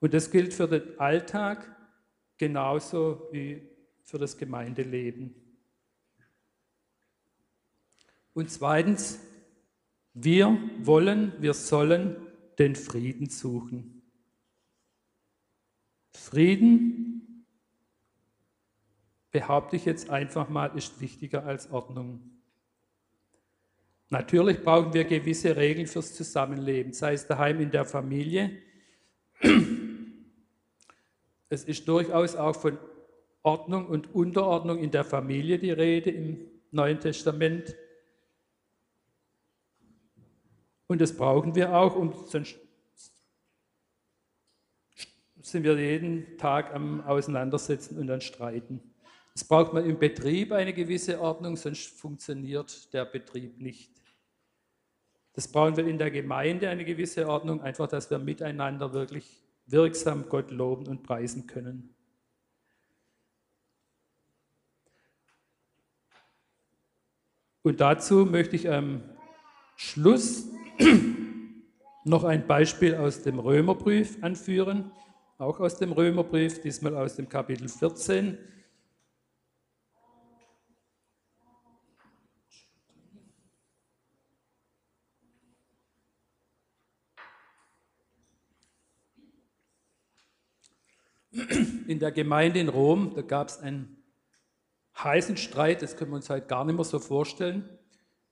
Und 0.00 0.12
das 0.12 0.30
gilt 0.30 0.52
für 0.52 0.68
den 0.68 0.98
Alltag 0.98 1.76
genauso 2.40 3.28
wie 3.32 3.68
für 4.02 4.16
das 4.16 4.38
Gemeindeleben. 4.38 5.34
Und 8.32 8.50
zweitens, 8.50 9.20
wir 10.14 10.58
wollen, 10.78 11.34
wir 11.38 11.52
sollen 11.52 12.16
den 12.58 12.76
Frieden 12.76 13.28
suchen. 13.28 14.02
Frieden, 16.12 17.44
behaupte 19.30 19.76
ich 19.76 19.84
jetzt 19.84 20.08
einfach 20.08 20.48
mal, 20.48 20.74
ist 20.78 20.98
wichtiger 20.98 21.44
als 21.44 21.70
Ordnung. 21.70 22.22
Natürlich 24.08 24.62
brauchen 24.62 24.94
wir 24.94 25.04
gewisse 25.04 25.56
Regeln 25.56 25.86
fürs 25.86 26.14
Zusammenleben, 26.14 26.94
sei 26.94 27.12
es 27.12 27.26
daheim 27.26 27.60
in 27.60 27.70
der 27.70 27.84
Familie. 27.84 28.50
Es 31.50 31.64
ist 31.64 31.86
durchaus 31.88 32.36
auch 32.36 32.54
von 32.54 32.78
Ordnung 33.42 33.86
und 33.88 34.14
Unterordnung 34.14 34.78
in 34.78 34.92
der 34.92 35.04
Familie 35.04 35.58
die 35.58 35.72
Rede 35.72 36.10
im 36.10 36.46
Neuen 36.70 37.00
Testament. 37.00 37.74
Und 40.86 41.00
das 41.00 41.16
brauchen 41.16 41.54
wir 41.56 41.74
auch, 41.74 41.96
um, 41.96 42.14
sonst 42.26 42.56
sind 45.42 45.64
wir 45.64 45.76
jeden 45.76 46.38
Tag 46.38 46.72
am 46.72 47.00
Auseinandersetzen 47.00 47.98
und 47.98 48.08
am 48.10 48.20
Streiten. 48.20 48.80
Es 49.34 49.42
braucht 49.42 49.72
man 49.72 49.84
im 49.84 49.98
Betrieb 49.98 50.52
eine 50.52 50.72
gewisse 50.72 51.20
Ordnung, 51.20 51.56
sonst 51.56 51.98
funktioniert 51.98 52.92
der 52.92 53.06
Betrieb 53.06 53.60
nicht. 53.60 53.90
Das 55.32 55.48
brauchen 55.48 55.76
wir 55.76 55.86
in 55.86 55.98
der 55.98 56.10
Gemeinde 56.12 56.68
eine 56.68 56.84
gewisse 56.84 57.28
Ordnung, 57.28 57.60
einfach, 57.60 57.88
dass 57.88 58.08
wir 58.10 58.18
miteinander 58.18 58.92
wirklich 58.92 59.49
wirksam 59.70 60.28
Gott 60.28 60.50
loben 60.50 60.86
und 60.86 61.02
preisen 61.02 61.46
können. 61.46 61.94
Und 67.62 67.80
dazu 67.80 68.24
möchte 68.24 68.56
ich 68.56 68.70
am 68.70 69.02
Schluss 69.76 70.48
noch 72.04 72.24
ein 72.24 72.46
Beispiel 72.46 72.94
aus 72.94 73.22
dem 73.22 73.38
Römerbrief 73.38 74.22
anführen, 74.22 74.90
auch 75.36 75.60
aus 75.60 75.76
dem 75.76 75.92
Römerbrief, 75.92 76.60
diesmal 76.62 76.96
aus 76.96 77.16
dem 77.16 77.28
Kapitel 77.28 77.68
14. 77.68 78.38
In 91.90 91.98
der 91.98 92.12
Gemeinde 92.12 92.60
in 92.60 92.68
Rom, 92.68 93.14
da 93.16 93.22
gab 93.22 93.48
es 93.48 93.58
einen 93.58 93.96
heißen 94.96 95.36
Streit, 95.36 95.82
das 95.82 95.96
können 95.96 96.12
wir 96.12 96.18
uns 96.18 96.30
halt 96.30 96.46
gar 96.46 96.64
nicht 96.64 96.76
mehr 96.76 96.84
so 96.84 97.00
vorstellen, 97.00 97.68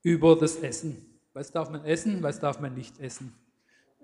über 0.00 0.36
das 0.36 0.54
Essen. 0.58 1.18
Was 1.32 1.50
darf 1.50 1.68
man 1.68 1.84
essen, 1.84 2.22
was 2.22 2.38
darf 2.38 2.60
man 2.60 2.74
nicht 2.74 3.00
essen? 3.00 3.34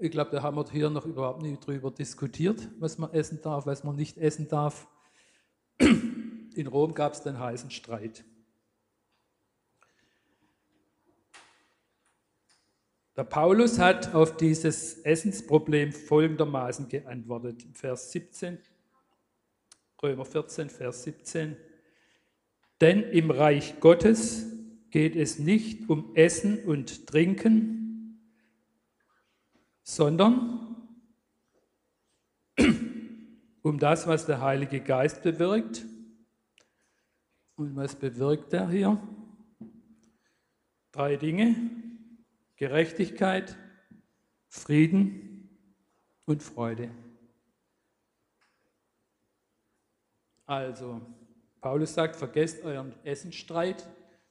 Ich 0.00 0.10
glaube, 0.10 0.32
da 0.32 0.42
haben 0.42 0.56
wir 0.56 0.68
hier 0.72 0.90
noch 0.90 1.06
überhaupt 1.06 1.40
nicht 1.40 1.64
drüber 1.64 1.92
diskutiert, 1.92 2.68
was 2.80 2.98
man 2.98 3.12
essen 3.12 3.42
darf, 3.42 3.64
was 3.64 3.84
man 3.84 3.94
nicht 3.94 4.18
essen 4.18 4.48
darf. 4.48 4.88
In 5.78 6.66
Rom 6.66 6.92
gab 6.92 7.12
es 7.12 7.22
den 7.22 7.38
heißen 7.38 7.70
Streit. 7.70 8.24
Der 13.16 13.22
Paulus 13.22 13.78
hat 13.78 14.16
auf 14.16 14.36
dieses 14.36 14.98
Essensproblem 15.04 15.92
folgendermaßen 15.92 16.88
geantwortet. 16.88 17.64
Vers 17.72 18.10
17, 18.10 18.58
Römer 20.04 20.26
14, 20.26 20.68
Vers 20.68 21.04
17. 21.04 21.56
Denn 22.82 23.02
im 23.04 23.30
Reich 23.30 23.80
Gottes 23.80 24.44
geht 24.90 25.16
es 25.16 25.38
nicht 25.38 25.88
um 25.88 26.14
Essen 26.14 26.62
und 26.62 27.06
Trinken, 27.06 28.20
sondern 29.82 30.76
um 33.62 33.78
das, 33.78 34.06
was 34.06 34.26
der 34.26 34.42
Heilige 34.42 34.82
Geist 34.82 35.22
bewirkt. 35.22 35.86
Und 37.56 37.74
was 37.74 37.96
bewirkt 37.96 38.52
er 38.52 38.68
hier? 38.68 39.02
Drei 40.92 41.16
Dinge. 41.16 41.56
Gerechtigkeit, 42.56 43.56
Frieden 44.48 45.48
und 46.26 46.42
Freude. 46.42 46.90
Also, 50.46 51.00
Paulus 51.60 51.94
sagt, 51.94 52.16
vergesst 52.16 52.62
euren 52.64 52.94
Essensstreit. 53.04 53.88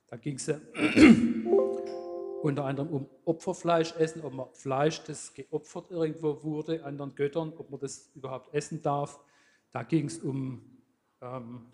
Da 0.07 0.17
ging 0.17 0.35
es 0.35 0.45
ja 0.45 0.59
unter 2.43 2.65
anderem 2.65 2.89
um 2.89 3.09
Opferfleisch 3.25 3.95
essen, 3.95 4.21
ob 4.23 4.33
man 4.33 4.47
Fleisch, 4.53 5.03
das 5.05 5.33
geopfert 5.33 5.89
irgendwo 5.89 6.43
wurde, 6.43 6.83
anderen 6.83 7.15
Göttern, 7.15 7.53
ob 7.57 7.71
man 7.71 7.79
das 7.79 8.11
überhaupt 8.13 8.53
essen 8.53 8.81
darf. 8.83 9.19
Da 9.71 9.81
ging 9.81 10.05
es 10.05 10.19
um 10.19 10.61
ähm, 11.21 11.71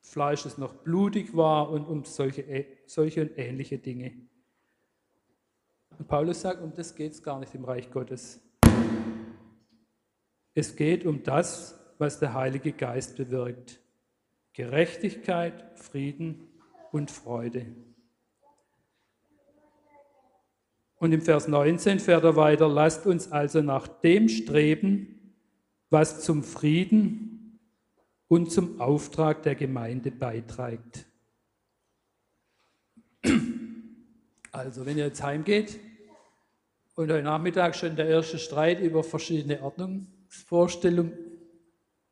Fleisch, 0.00 0.44
das 0.44 0.56
noch 0.56 0.72
blutig 0.72 1.36
war 1.36 1.68
und 1.68 1.84
um 1.84 2.04
solche, 2.04 2.66
solche 2.86 3.22
und 3.22 3.36
ähnliche 3.36 3.76
Dinge. 3.76 4.14
Und 5.98 6.08
Paulus 6.08 6.40
sagt, 6.40 6.62
um 6.62 6.72
das 6.72 6.94
geht 6.94 7.12
es 7.12 7.22
gar 7.22 7.38
nicht 7.38 7.54
im 7.54 7.64
Reich 7.64 7.90
Gottes. 7.90 8.40
Es 10.54 10.74
geht 10.74 11.04
um 11.04 11.22
das, 11.22 11.85
was 11.98 12.18
der 12.18 12.34
Heilige 12.34 12.72
Geist 12.72 13.16
bewirkt. 13.16 13.80
Gerechtigkeit, 14.52 15.78
Frieden 15.78 16.48
und 16.92 17.10
Freude. 17.10 17.66
Und 20.98 21.12
im 21.12 21.20
Vers 21.20 21.46
19 21.46 22.00
fährt 22.00 22.24
er 22.24 22.36
weiter, 22.36 22.68
lasst 22.68 23.06
uns 23.06 23.30
also 23.30 23.60
nach 23.60 23.86
dem 23.86 24.28
streben, 24.28 25.34
was 25.90 26.24
zum 26.24 26.42
Frieden 26.42 27.60
und 28.28 28.50
zum 28.50 28.80
Auftrag 28.80 29.42
der 29.42 29.54
Gemeinde 29.54 30.10
beiträgt. 30.10 31.06
Also 34.52 34.86
wenn 34.86 34.96
ihr 34.96 35.04
jetzt 35.04 35.22
heimgeht 35.22 35.78
und 36.94 37.10
heute 37.10 37.22
Nachmittag 37.22 37.76
schon 37.76 37.94
der 37.94 38.06
erste 38.06 38.38
Streit 38.38 38.80
über 38.80 39.04
verschiedene 39.04 39.62
Ordnungsvorstellungen 39.62 41.25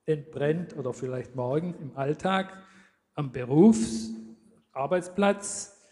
entbrennt 0.07 0.77
oder 0.77 0.93
vielleicht 0.93 1.35
morgen 1.35 1.75
im 1.81 1.97
Alltag, 1.97 2.63
am 3.15 3.33
Berufsarbeitsplatz 3.33 5.83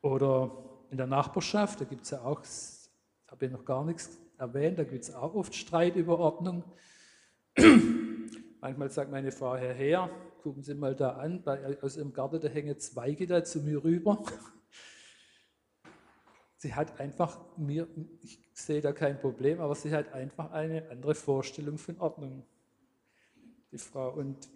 oder 0.00 0.50
in 0.90 0.96
der 0.96 1.06
Nachbarschaft. 1.06 1.80
Da 1.80 1.84
gibt 1.84 2.02
es 2.04 2.10
ja 2.10 2.22
auch, 2.22 2.42
habe 3.28 3.46
ich 3.46 3.52
noch 3.52 3.64
gar 3.64 3.84
nichts 3.84 4.18
erwähnt, 4.38 4.78
da 4.78 4.84
gibt 4.84 5.04
es 5.04 5.14
auch 5.14 5.34
oft 5.34 5.54
Streit 5.54 5.96
über 5.96 6.18
Ordnung. 6.18 6.64
Manchmal 8.60 8.90
sagt 8.90 9.10
meine 9.10 9.32
Frau, 9.32 9.56
Herr, 9.56 10.10
gucken 10.42 10.62
Sie 10.62 10.74
mal 10.74 10.94
da 10.94 11.16
an, 11.16 11.42
bei, 11.42 11.78
aus 11.82 11.96
Ihrem 11.96 12.12
Garten, 12.12 12.40
da 12.40 12.48
hängen 12.48 12.78
Zweige 12.78 13.26
da 13.26 13.42
zu 13.44 13.60
mir 13.60 13.82
rüber. 13.84 14.22
Sie 16.56 16.74
hat 16.74 17.00
einfach 17.00 17.40
mir, 17.56 17.88
ich 18.22 18.38
sehe 18.52 18.82
da 18.82 18.92
kein 18.92 19.18
Problem, 19.18 19.60
aber 19.60 19.74
sie 19.74 19.94
hat 19.94 20.12
einfach 20.12 20.50
eine 20.50 20.90
andere 20.90 21.14
Vorstellung 21.14 21.78
von 21.78 21.98
Ordnung 21.98 22.44
die 23.72 23.78
Frau. 23.78 24.12
Und 24.12 24.48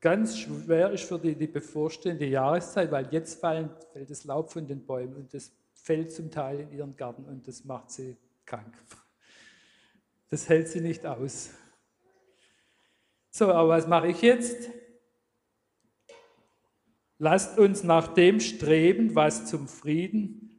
ganz 0.00 0.38
schwer 0.38 0.90
ist 0.90 1.04
für 1.04 1.18
die, 1.18 1.34
die 1.34 1.46
bevorstehende 1.46 2.26
Jahreszeit, 2.26 2.90
weil 2.90 3.08
jetzt 3.12 3.40
fallen, 3.40 3.70
fällt 3.92 4.10
das 4.10 4.24
Laub 4.24 4.50
von 4.50 4.66
den 4.66 4.84
Bäumen 4.84 5.16
und 5.16 5.34
das 5.34 5.52
fällt 5.72 6.12
zum 6.12 6.30
Teil 6.30 6.60
in 6.60 6.72
ihren 6.72 6.96
Garten 6.96 7.24
und 7.24 7.46
das 7.46 7.64
macht 7.64 7.90
sie 7.90 8.16
krank. 8.44 8.74
Das 10.30 10.48
hält 10.48 10.68
sie 10.68 10.80
nicht 10.80 11.04
aus. 11.04 11.50
So, 13.30 13.50
aber 13.52 13.70
was 13.70 13.86
mache 13.86 14.08
ich 14.08 14.22
jetzt? 14.22 14.70
Lasst 17.18 17.58
uns 17.58 17.84
nach 17.84 18.08
dem 18.08 18.40
streben, 18.40 19.14
was 19.14 19.46
zum 19.46 19.68
Frieden 19.68 20.51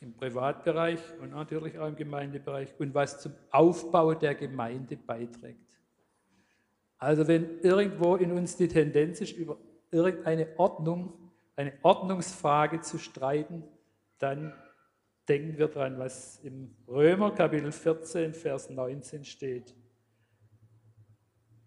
im 0.00 0.14
Privatbereich 0.14 1.00
und 1.20 1.30
natürlich 1.30 1.78
auch 1.78 1.88
im 1.88 1.96
Gemeindebereich 1.96 2.68
und 2.78 2.94
was 2.94 3.20
zum 3.20 3.32
Aufbau 3.50 4.14
der 4.14 4.34
Gemeinde 4.34 4.96
beiträgt. 4.96 5.78
Also 6.98 7.26
wenn 7.26 7.60
irgendwo 7.60 8.16
in 8.16 8.32
uns 8.32 8.56
die 8.56 8.68
Tendenz 8.68 9.20
ist, 9.20 9.36
über 9.36 9.58
irgendeine 9.90 10.48
Ordnung, 10.58 11.12
eine 11.56 11.72
Ordnungsfrage 11.82 12.80
zu 12.80 12.98
streiten, 12.98 13.64
dann 14.18 14.52
denken 15.28 15.58
wir 15.58 15.68
dran, 15.68 15.98
was 15.98 16.40
im 16.40 16.74
Römer 16.86 17.32
Kapitel 17.32 17.72
14, 17.72 18.34
Vers 18.34 18.70
19 18.70 19.24
steht. 19.24 19.74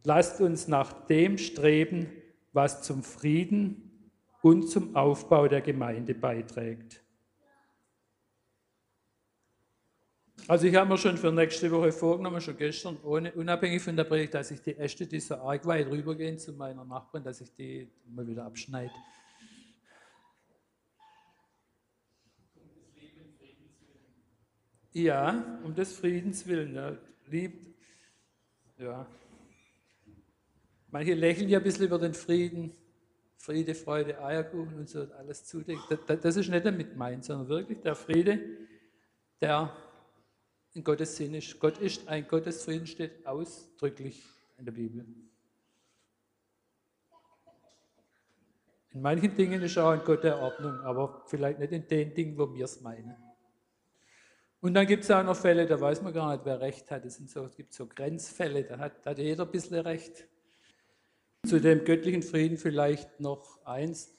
Lasst 0.04 0.42
uns 0.42 0.68
nach 0.68 1.06
dem 1.06 1.38
streben, 1.38 2.10
was 2.54 2.82
zum 2.82 3.04
Frieden 3.04 4.10
und 4.42 4.70
zum 4.70 4.96
Aufbau 4.96 5.48
der 5.48 5.62
Gemeinde 5.62 6.16
beiträgt. 6.16 7.04
Also 10.48 10.68
ich 10.68 10.76
habe 10.76 10.90
mir 10.90 10.98
schon 10.98 11.18
für 11.18 11.32
nächste 11.32 11.72
Woche 11.72 11.92
vorgenommen, 11.92 12.42
schon 12.42 12.58
gestern, 12.58 12.98
ohne, 13.04 13.32
unabhängig 13.34 13.82
von 13.82 13.96
der 13.96 14.04
Predigt, 14.04 14.34
dass 14.34 14.52
ich 14.52 14.62
die 14.62 14.76
Äste, 14.76 15.06
die 15.06 15.20
so 15.20 15.36
arg 15.36 15.66
weit 15.66 15.88
rübergehen 15.88 16.38
zu 16.38 16.54
meiner 16.54 16.84
Nachbarin, 16.84 17.24
dass 17.24 17.42
ich 17.42 17.54
die 17.54 17.90
mal 18.08 18.28
wieder 18.28 18.46
abschneide. 18.46 18.94
Ja, 24.94 25.62
um 25.64 25.74
des 25.74 25.94
Friedens 25.94 26.46
willen. 26.46 26.76
Ja. 26.76 26.98
Liebt, 27.28 27.66
ja. 28.78 29.08
Manche 30.90 31.14
lächeln 31.14 31.48
ja 31.48 31.60
ein 31.60 31.64
bisschen 31.64 31.86
über 31.86 31.98
den 31.98 32.14
Frieden. 32.14 32.74
Friede, 33.38 33.74
Freude, 33.74 34.22
Eierkuchen 34.22 34.78
und 34.78 34.90
so, 34.90 35.08
alles 35.18 35.46
zudeckt. 35.46 35.98
Das 36.08 36.36
ist 36.36 36.50
nicht 36.50 36.66
damit 36.66 36.92
gemeint, 36.92 37.24
sondern 37.24 37.48
wirklich 37.48 37.80
der 37.80 37.96
Friede, 37.96 38.40
der 39.40 39.76
in 40.74 40.84
Gottes 40.84 41.18
Sinn 41.18 41.34
ist. 41.34 41.60
Gott 41.60 41.78
ist 41.80 42.08
ein 42.08 42.28
Gottesfrieden, 42.28 42.88
steht 42.88 43.26
ausdrücklich 43.26 44.24
in 44.58 44.66
der 44.66 44.72
Bibel. 44.72 45.06
In 48.94 49.02
manchen 49.02 49.36
Dingen 49.36 49.62
ist 49.62 49.78
auch 49.78 49.92
ein 49.92 50.04
Gott 50.04 50.24
der 50.24 50.40
Ordnung, 50.40 50.80
aber 50.82 51.24
vielleicht 51.28 51.60
nicht 51.60 51.72
in 51.72 51.88
den 51.88 52.14
Dingen, 52.14 52.38
wo 52.38 52.54
wir 52.54 52.66
es 52.66 52.82
meinen. 52.82 53.16
Und 54.60 54.74
dann 54.76 54.86
gibt 54.86 55.04
es 55.04 55.12
auch 55.12 55.24
noch 55.24 55.36
Fälle, 55.36 55.66
da 55.66 55.80
weiß 55.80 56.02
man 56.02 56.14
gar 56.14 56.34
nicht, 56.34 56.46
wer 56.46 56.60
Recht 56.60 56.92
hat. 56.92 57.06
Es, 57.06 57.16
so, 57.16 57.46
es 57.46 57.56
gibt 57.56 57.74
so 57.74 57.88
Grenzfälle, 57.88 58.64
da 58.64 58.78
hat, 58.78 59.06
da 59.06 59.12
hat 59.12 59.18
jeder 59.18 59.46
ein 59.46 59.52
bisschen 59.52 59.80
Recht. 59.80 60.28
Zu 61.48 61.60
dem 61.60 61.84
göttlichen 61.84 62.22
Frieden 62.22 62.58
vielleicht 62.58 63.20
noch 63.20 63.66
eins. 63.66 64.14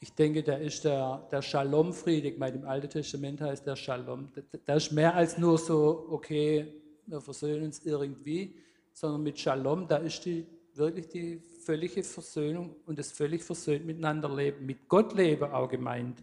Ich 0.00 0.14
denke, 0.14 0.44
da 0.44 0.54
ist 0.54 0.84
der, 0.84 1.26
der 1.30 1.42
Shalom-Friede, 1.42 2.28
ich 2.28 2.38
meine, 2.38 2.56
im 2.56 2.66
Alten 2.66 2.88
Testament 2.88 3.40
heißt 3.40 3.66
der 3.66 3.74
Shalom. 3.74 4.28
Da 4.64 4.74
ist 4.74 4.92
mehr 4.92 5.14
als 5.14 5.38
nur 5.38 5.58
so, 5.58 6.06
okay, 6.10 6.72
wir 7.06 7.20
versöhnen 7.20 7.64
uns 7.64 7.84
irgendwie, 7.84 8.54
sondern 8.92 9.22
mit 9.24 9.38
Shalom, 9.38 9.88
da 9.88 9.96
ist 9.96 10.24
die, 10.24 10.46
wirklich 10.74 11.08
die 11.08 11.42
völlige 11.64 12.04
Versöhnung 12.04 12.76
und 12.86 12.98
das 12.98 13.10
völlig 13.10 13.42
versöhnt 13.42 13.84
miteinander 13.86 14.32
leben, 14.32 14.64
mit 14.64 14.88
Gott 14.88 15.14
leben 15.14 15.50
auch 15.50 15.68
gemeint. 15.68 16.22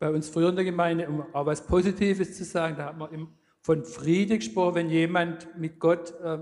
Bei 0.00 0.10
uns 0.10 0.28
früher 0.28 0.48
in 0.48 0.56
der 0.56 0.64
Gemeinde, 0.64 1.08
um 1.08 1.22
auch 1.32 1.46
was 1.46 1.64
Positives 1.64 2.36
zu 2.36 2.44
sagen, 2.44 2.76
da 2.76 2.86
hat 2.86 2.98
man 2.98 3.28
von 3.60 3.84
Friede 3.84 4.38
gesprochen, 4.38 4.74
wenn 4.74 4.90
jemand 4.90 5.56
mit 5.56 5.78
Gott, 5.78 6.12
äh, 6.20 6.38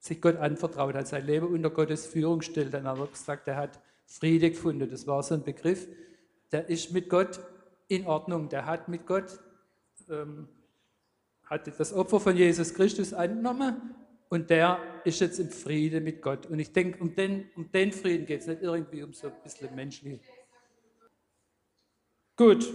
sich 0.00 0.20
Gott 0.20 0.36
anvertraut 0.36 0.94
hat, 0.94 1.06
sein 1.06 1.26
Leben 1.26 1.46
unter 1.46 1.70
Gottes 1.70 2.06
Führung 2.06 2.42
stellt, 2.42 2.74
dann 2.74 2.88
hat 2.88 2.98
er 2.98 3.06
gesagt, 3.06 3.46
er 3.46 3.56
hat 3.56 3.80
Friede 4.12 4.50
gefunden. 4.50 4.88
Das 4.90 5.06
war 5.06 5.22
so 5.22 5.34
ein 5.34 5.42
Begriff, 5.42 5.88
der 6.50 6.68
ist 6.68 6.92
mit 6.92 7.08
Gott 7.08 7.40
in 7.88 8.06
Ordnung. 8.06 8.48
Der 8.48 8.66
hat 8.66 8.88
mit 8.88 9.06
Gott, 9.06 9.40
ähm, 10.10 10.48
hat 11.44 11.66
das 11.78 11.92
Opfer 11.92 12.20
von 12.20 12.36
Jesus 12.36 12.74
Christus 12.74 13.14
angenommen 13.14 13.94
und 14.28 14.50
der 14.50 14.78
ist 15.04 15.20
jetzt 15.20 15.38
im 15.38 15.50
Friede 15.50 16.00
mit 16.00 16.20
Gott. 16.22 16.46
Und 16.46 16.58
ich 16.58 16.72
denke, 16.72 17.00
um 17.02 17.14
den, 17.14 17.50
um 17.56 17.70
den 17.70 17.92
Frieden 17.92 18.26
geht 18.26 18.42
es 18.42 18.46
nicht 18.46 18.62
irgendwie 18.62 19.02
um 19.02 19.12
so 19.12 19.28
ein 19.28 19.42
bisschen 19.42 19.74
menschlich. 19.74 20.20
Gut, 22.36 22.72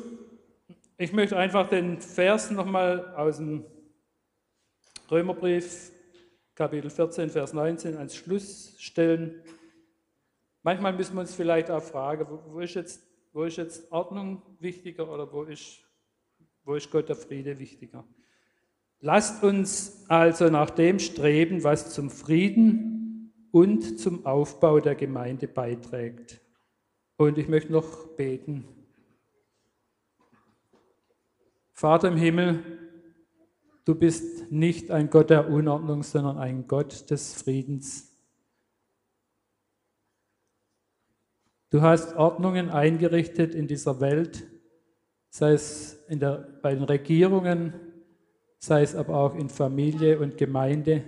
ich 0.97 1.13
möchte 1.13 1.37
einfach 1.37 1.69
den 1.69 1.99
Vers 2.01 2.51
nochmal 2.51 3.13
aus 3.15 3.37
dem 3.37 3.63
Römerbrief, 5.09 5.91
Kapitel 6.55 6.89
14, 6.89 7.29
Vers 7.29 7.53
19, 7.53 7.97
ans 7.97 8.15
Schluss 8.15 8.75
stellen. 8.79 9.43
Manchmal 10.67 10.91
müssen 10.91 11.15
wir 11.15 11.21
uns 11.21 11.33
vielleicht 11.33 11.71
auch 11.71 11.81
fragen, 11.81 12.27
wo 12.49 12.59
ist 12.59 12.73
jetzt, 12.73 13.01
wo 13.31 13.45
ist 13.45 13.55
jetzt 13.55 13.89
Ordnung 13.89 14.41
wichtiger 14.59 15.09
oder 15.09 15.31
wo 15.31 15.43
ist, 15.43 15.79
wo 16.65 16.75
ist 16.75 16.91
Gott 16.91 17.07
der 17.07 17.15
Friede 17.15 17.57
wichtiger? 17.57 18.05
Lasst 18.99 19.45
uns 19.45 20.03
also 20.09 20.49
nach 20.49 20.69
dem 20.69 20.99
streben, 20.99 21.63
was 21.63 21.93
zum 21.93 22.09
Frieden 22.09 23.31
und 23.51 23.97
zum 23.97 24.25
Aufbau 24.25 24.81
der 24.81 24.95
Gemeinde 24.95 25.47
beiträgt. 25.47 26.41
Und 27.15 27.37
ich 27.37 27.47
möchte 27.47 27.71
noch 27.71 28.05
beten. 28.17 28.65
Vater 31.71 32.09
im 32.09 32.17
Himmel, 32.17 32.61
du 33.85 33.95
bist 33.95 34.51
nicht 34.51 34.91
ein 34.91 35.09
Gott 35.09 35.29
der 35.29 35.49
Unordnung, 35.49 36.03
sondern 36.03 36.37
ein 36.37 36.67
Gott 36.67 37.09
des 37.09 37.41
Friedens. 37.41 38.16
Du 41.69 41.81
hast 41.81 42.15
Ordnungen 42.15 42.69
eingerichtet 42.69 43.53
in 43.53 43.67
dieser 43.67 43.99
Welt, 43.99 44.47
sei 45.29 45.51
es 45.51 46.05
der, 46.07 46.59
bei 46.61 46.73
den 46.73 46.83
Regierungen, 46.83 47.73
sei 48.57 48.81
es 48.83 48.95
aber 48.95 49.17
auch 49.17 49.35
in 49.35 49.49
Familie 49.49 50.19
und 50.19 50.37
Gemeinde. 50.37 51.03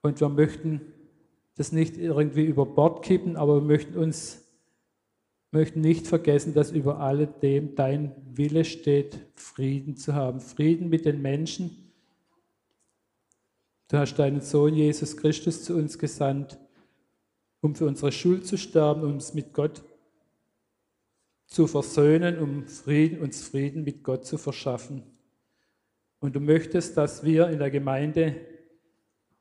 Und 0.00 0.20
wir 0.20 0.28
möchten 0.30 0.80
das 1.56 1.70
nicht 1.70 1.98
irgendwie 1.98 2.44
über 2.44 2.64
Bord 2.64 3.04
kippen, 3.04 3.36
aber 3.36 3.56
wir 3.56 3.66
möchten 3.66 3.98
uns 3.98 4.42
möchten 5.52 5.80
nicht 5.80 6.06
vergessen, 6.06 6.52
dass 6.52 6.70
über 6.70 7.00
alledem 7.00 7.74
dein 7.76 8.12
Wille 8.36 8.64
steht, 8.64 9.18
Frieden 9.34 9.96
zu 9.96 10.14
haben. 10.14 10.40
Frieden 10.40 10.88
mit 10.90 11.06
den 11.06 11.22
Menschen. 11.22 11.92
Du 13.88 13.96
hast 13.96 14.16
deinen 14.16 14.40
Sohn 14.40 14.74
Jesus 14.74 15.16
Christus 15.16 15.62
zu 15.62 15.76
uns 15.76 15.98
gesandt 15.98 16.58
um 17.60 17.74
für 17.74 17.86
unsere 17.86 18.12
Schuld 18.12 18.46
zu 18.46 18.56
sterben, 18.58 19.02
um 19.02 19.14
uns 19.14 19.34
mit 19.34 19.52
Gott 19.52 19.82
zu 21.46 21.66
versöhnen, 21.66 22.38
um 22.38 22.66
Frieden, 22.66 23.20
uns 23.20 23.46
Frieden 23.46 23.84
mit 23.84 24.02
Gott 24.02 24.26
zu 24.26 24.38
verschaffen. 24.38 25.02
Und 26.18 26.34
du 26.34 26.40
möchtest, 26.40 26.96
dass 26.96 27.24
wir 27.24 27.48
in 27.48 27.58
der 27.58 27.70
Gemeinde 27.70 28.36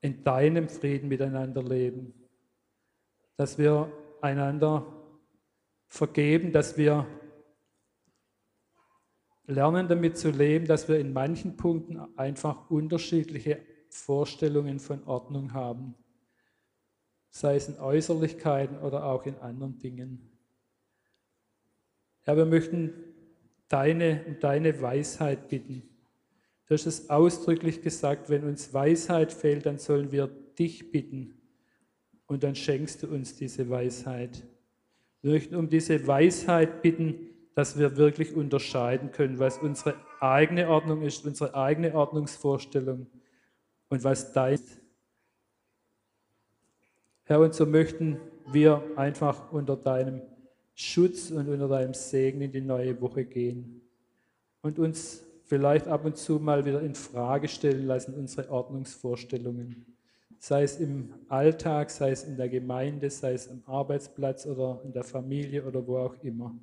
in 0.01 0.23
deinem 0.23 0.69
Frieden 0.69 1.07
miteinander 1.07 1.63
leben, 1.63 2.13
dass 3.37 3.57
wir 3.57 3.91
einander 4.21 4.85
vergeben, 5.87 6.51
dass 6.51 6.77
wir 6.77 7.07
lernen 9.47 9.87
damit 9.87 10.17
zu 10.17 10.29
leben, 10.29 10.65
dass 10.67 10.87
wir 10.87 10.99
in 10.99 11.13
manchen 11.13 11.57
Punkten 11.57 11.99
einfach 12.17 12.69
unterschiedliche 12.69 13.61
Vorstellungen 13.89 14.79
von 14.79 15.03
Ordnung 15.05 15.53
haben 15.53 15.95
sei 17.35 17.57
es 17.57 17.67
in 17.67 17.77
Äußerlichkeiten 17.79 18.77
oder 18.77 19.03
auch 19.03 19.25
in 19.25 19.35
anderen 19.39 19.77
Dingen. 19.77 20.21
Herr, 22.21 22.37
wir 22.37 22.45
möchten 22.45 22.93
deine 23.67 24.23
und 24.25 24.41
deine 24.41 24.81
Weisheit 24.81 25.49
bitten. 25.49 25.83
Du 26.65 26.73
hast 26.73 26.85
es 26.85 27.09
ausdrücklich 27.09 27.81
gesagt, 27.81 28.29
wenn 28.29 28.45
uns 28.45 28.73
Weisheit 28.73 29.33
fehlt, 29.33 29.65
dann 29.65 29.79
sollen 29.79 30.13
wir 30.13 30.27
dich 30.57 30.93
bitten 30.93 31.33
und 32.25 32.43
dann 32.43 32.55
schenkst 32.55 33.03
du 33.03 33.07
uns 33.07 33.35
diese 33.35 33.69
Weisheit. 33.69 34.41
Wir 35.21 35.33
möchten 35.33 35.55
um 35.55 35.67
diese 35.67 36.07
Weisheit 36.07 36.81
bitten, 36.81 37.31
dass 37.53 37.77
wir 37.77 37.97
wirklich 37.97 38.33
unterscheiden 38.33 39.11
können, 39.11 39.39
was 39.39 39.57
unsere 39.57 39.95
eigene 40.21 40.69
Ordnung 40.69 41.01
ist, 41.01 41.25
unsere 41.25 41.53
eigene 41.53 41.95
Ordnungsvorstellung 41.95 43.07
und 43.89 44.03
was 44.05 44.31
dein 44.31 44.53
ist. 44.53 44.84
Herr, 47.27 47.39
und 47.39 47.55
so 47.55 47.65
möchten 47.65 48.19
wir 48.51 48.83
einfach 48.97 49.51
unter 49.51 49.75
deinem 49.75 50.21
Schutz 50.75 51.31
und 51.31 51.49
unter 51.49 51.67
deinem 51.67 51.95
Segen 51.95 52.41
in 52.41 52.51
die 52.51 52.61
neue 52.61 53.01
Woche 53.01 53.25
gehen 53.25 53.81
und 54.61 54.77
uns 54.77 55.23
vielleicht 55.43 55.87
ab 55.87 56.05
und 56.05 56.17
zu 56.17 56.39
mal 56.39 56.65
wieder 56.65 56.81
in 56.81 56.93
Frage 56.93 57.47
stellen 57.47 57.87
lassen, 57.87 58.13
unsere 58.13 58.51
Ordnungsvorstellungen. 58.51 59.97
Sei 60.37 60.61
es 60.61 60.79
im 60.79 61.15
Alltag, 61.27 61.89
sei 61.89 62.11
es 62.11 62.23
in 62.25 62.37
der 62.37 62.49
Gemeinde, 62.49 63.09
sei 63.09 63.33
es 63.33 63.49
am 63.49 63.63
Arbeitsplatz 63.65 64.45
oder 64.45 64.81
in 64.83 64.91
der 64.91 65.03
Familie 65.03 65.65
oder 65.65 65.87
wo 65.87 65.97
auch 65.97 66.15
immer. 66.21 66.55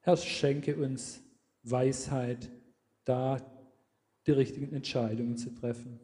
Herr, 0.00 0.16
schenke 0.16 0.74
uns 0.74 1.22
Weisheit, 1.62 2.50
da 3.04 3.36
die 4.26 4.32
richtigen 4.32 4.74
Entscheidungen 4.74 5.36
zu 5.36 5.54
treffen. 5.54 6.00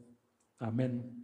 Amen. 0.59 1.24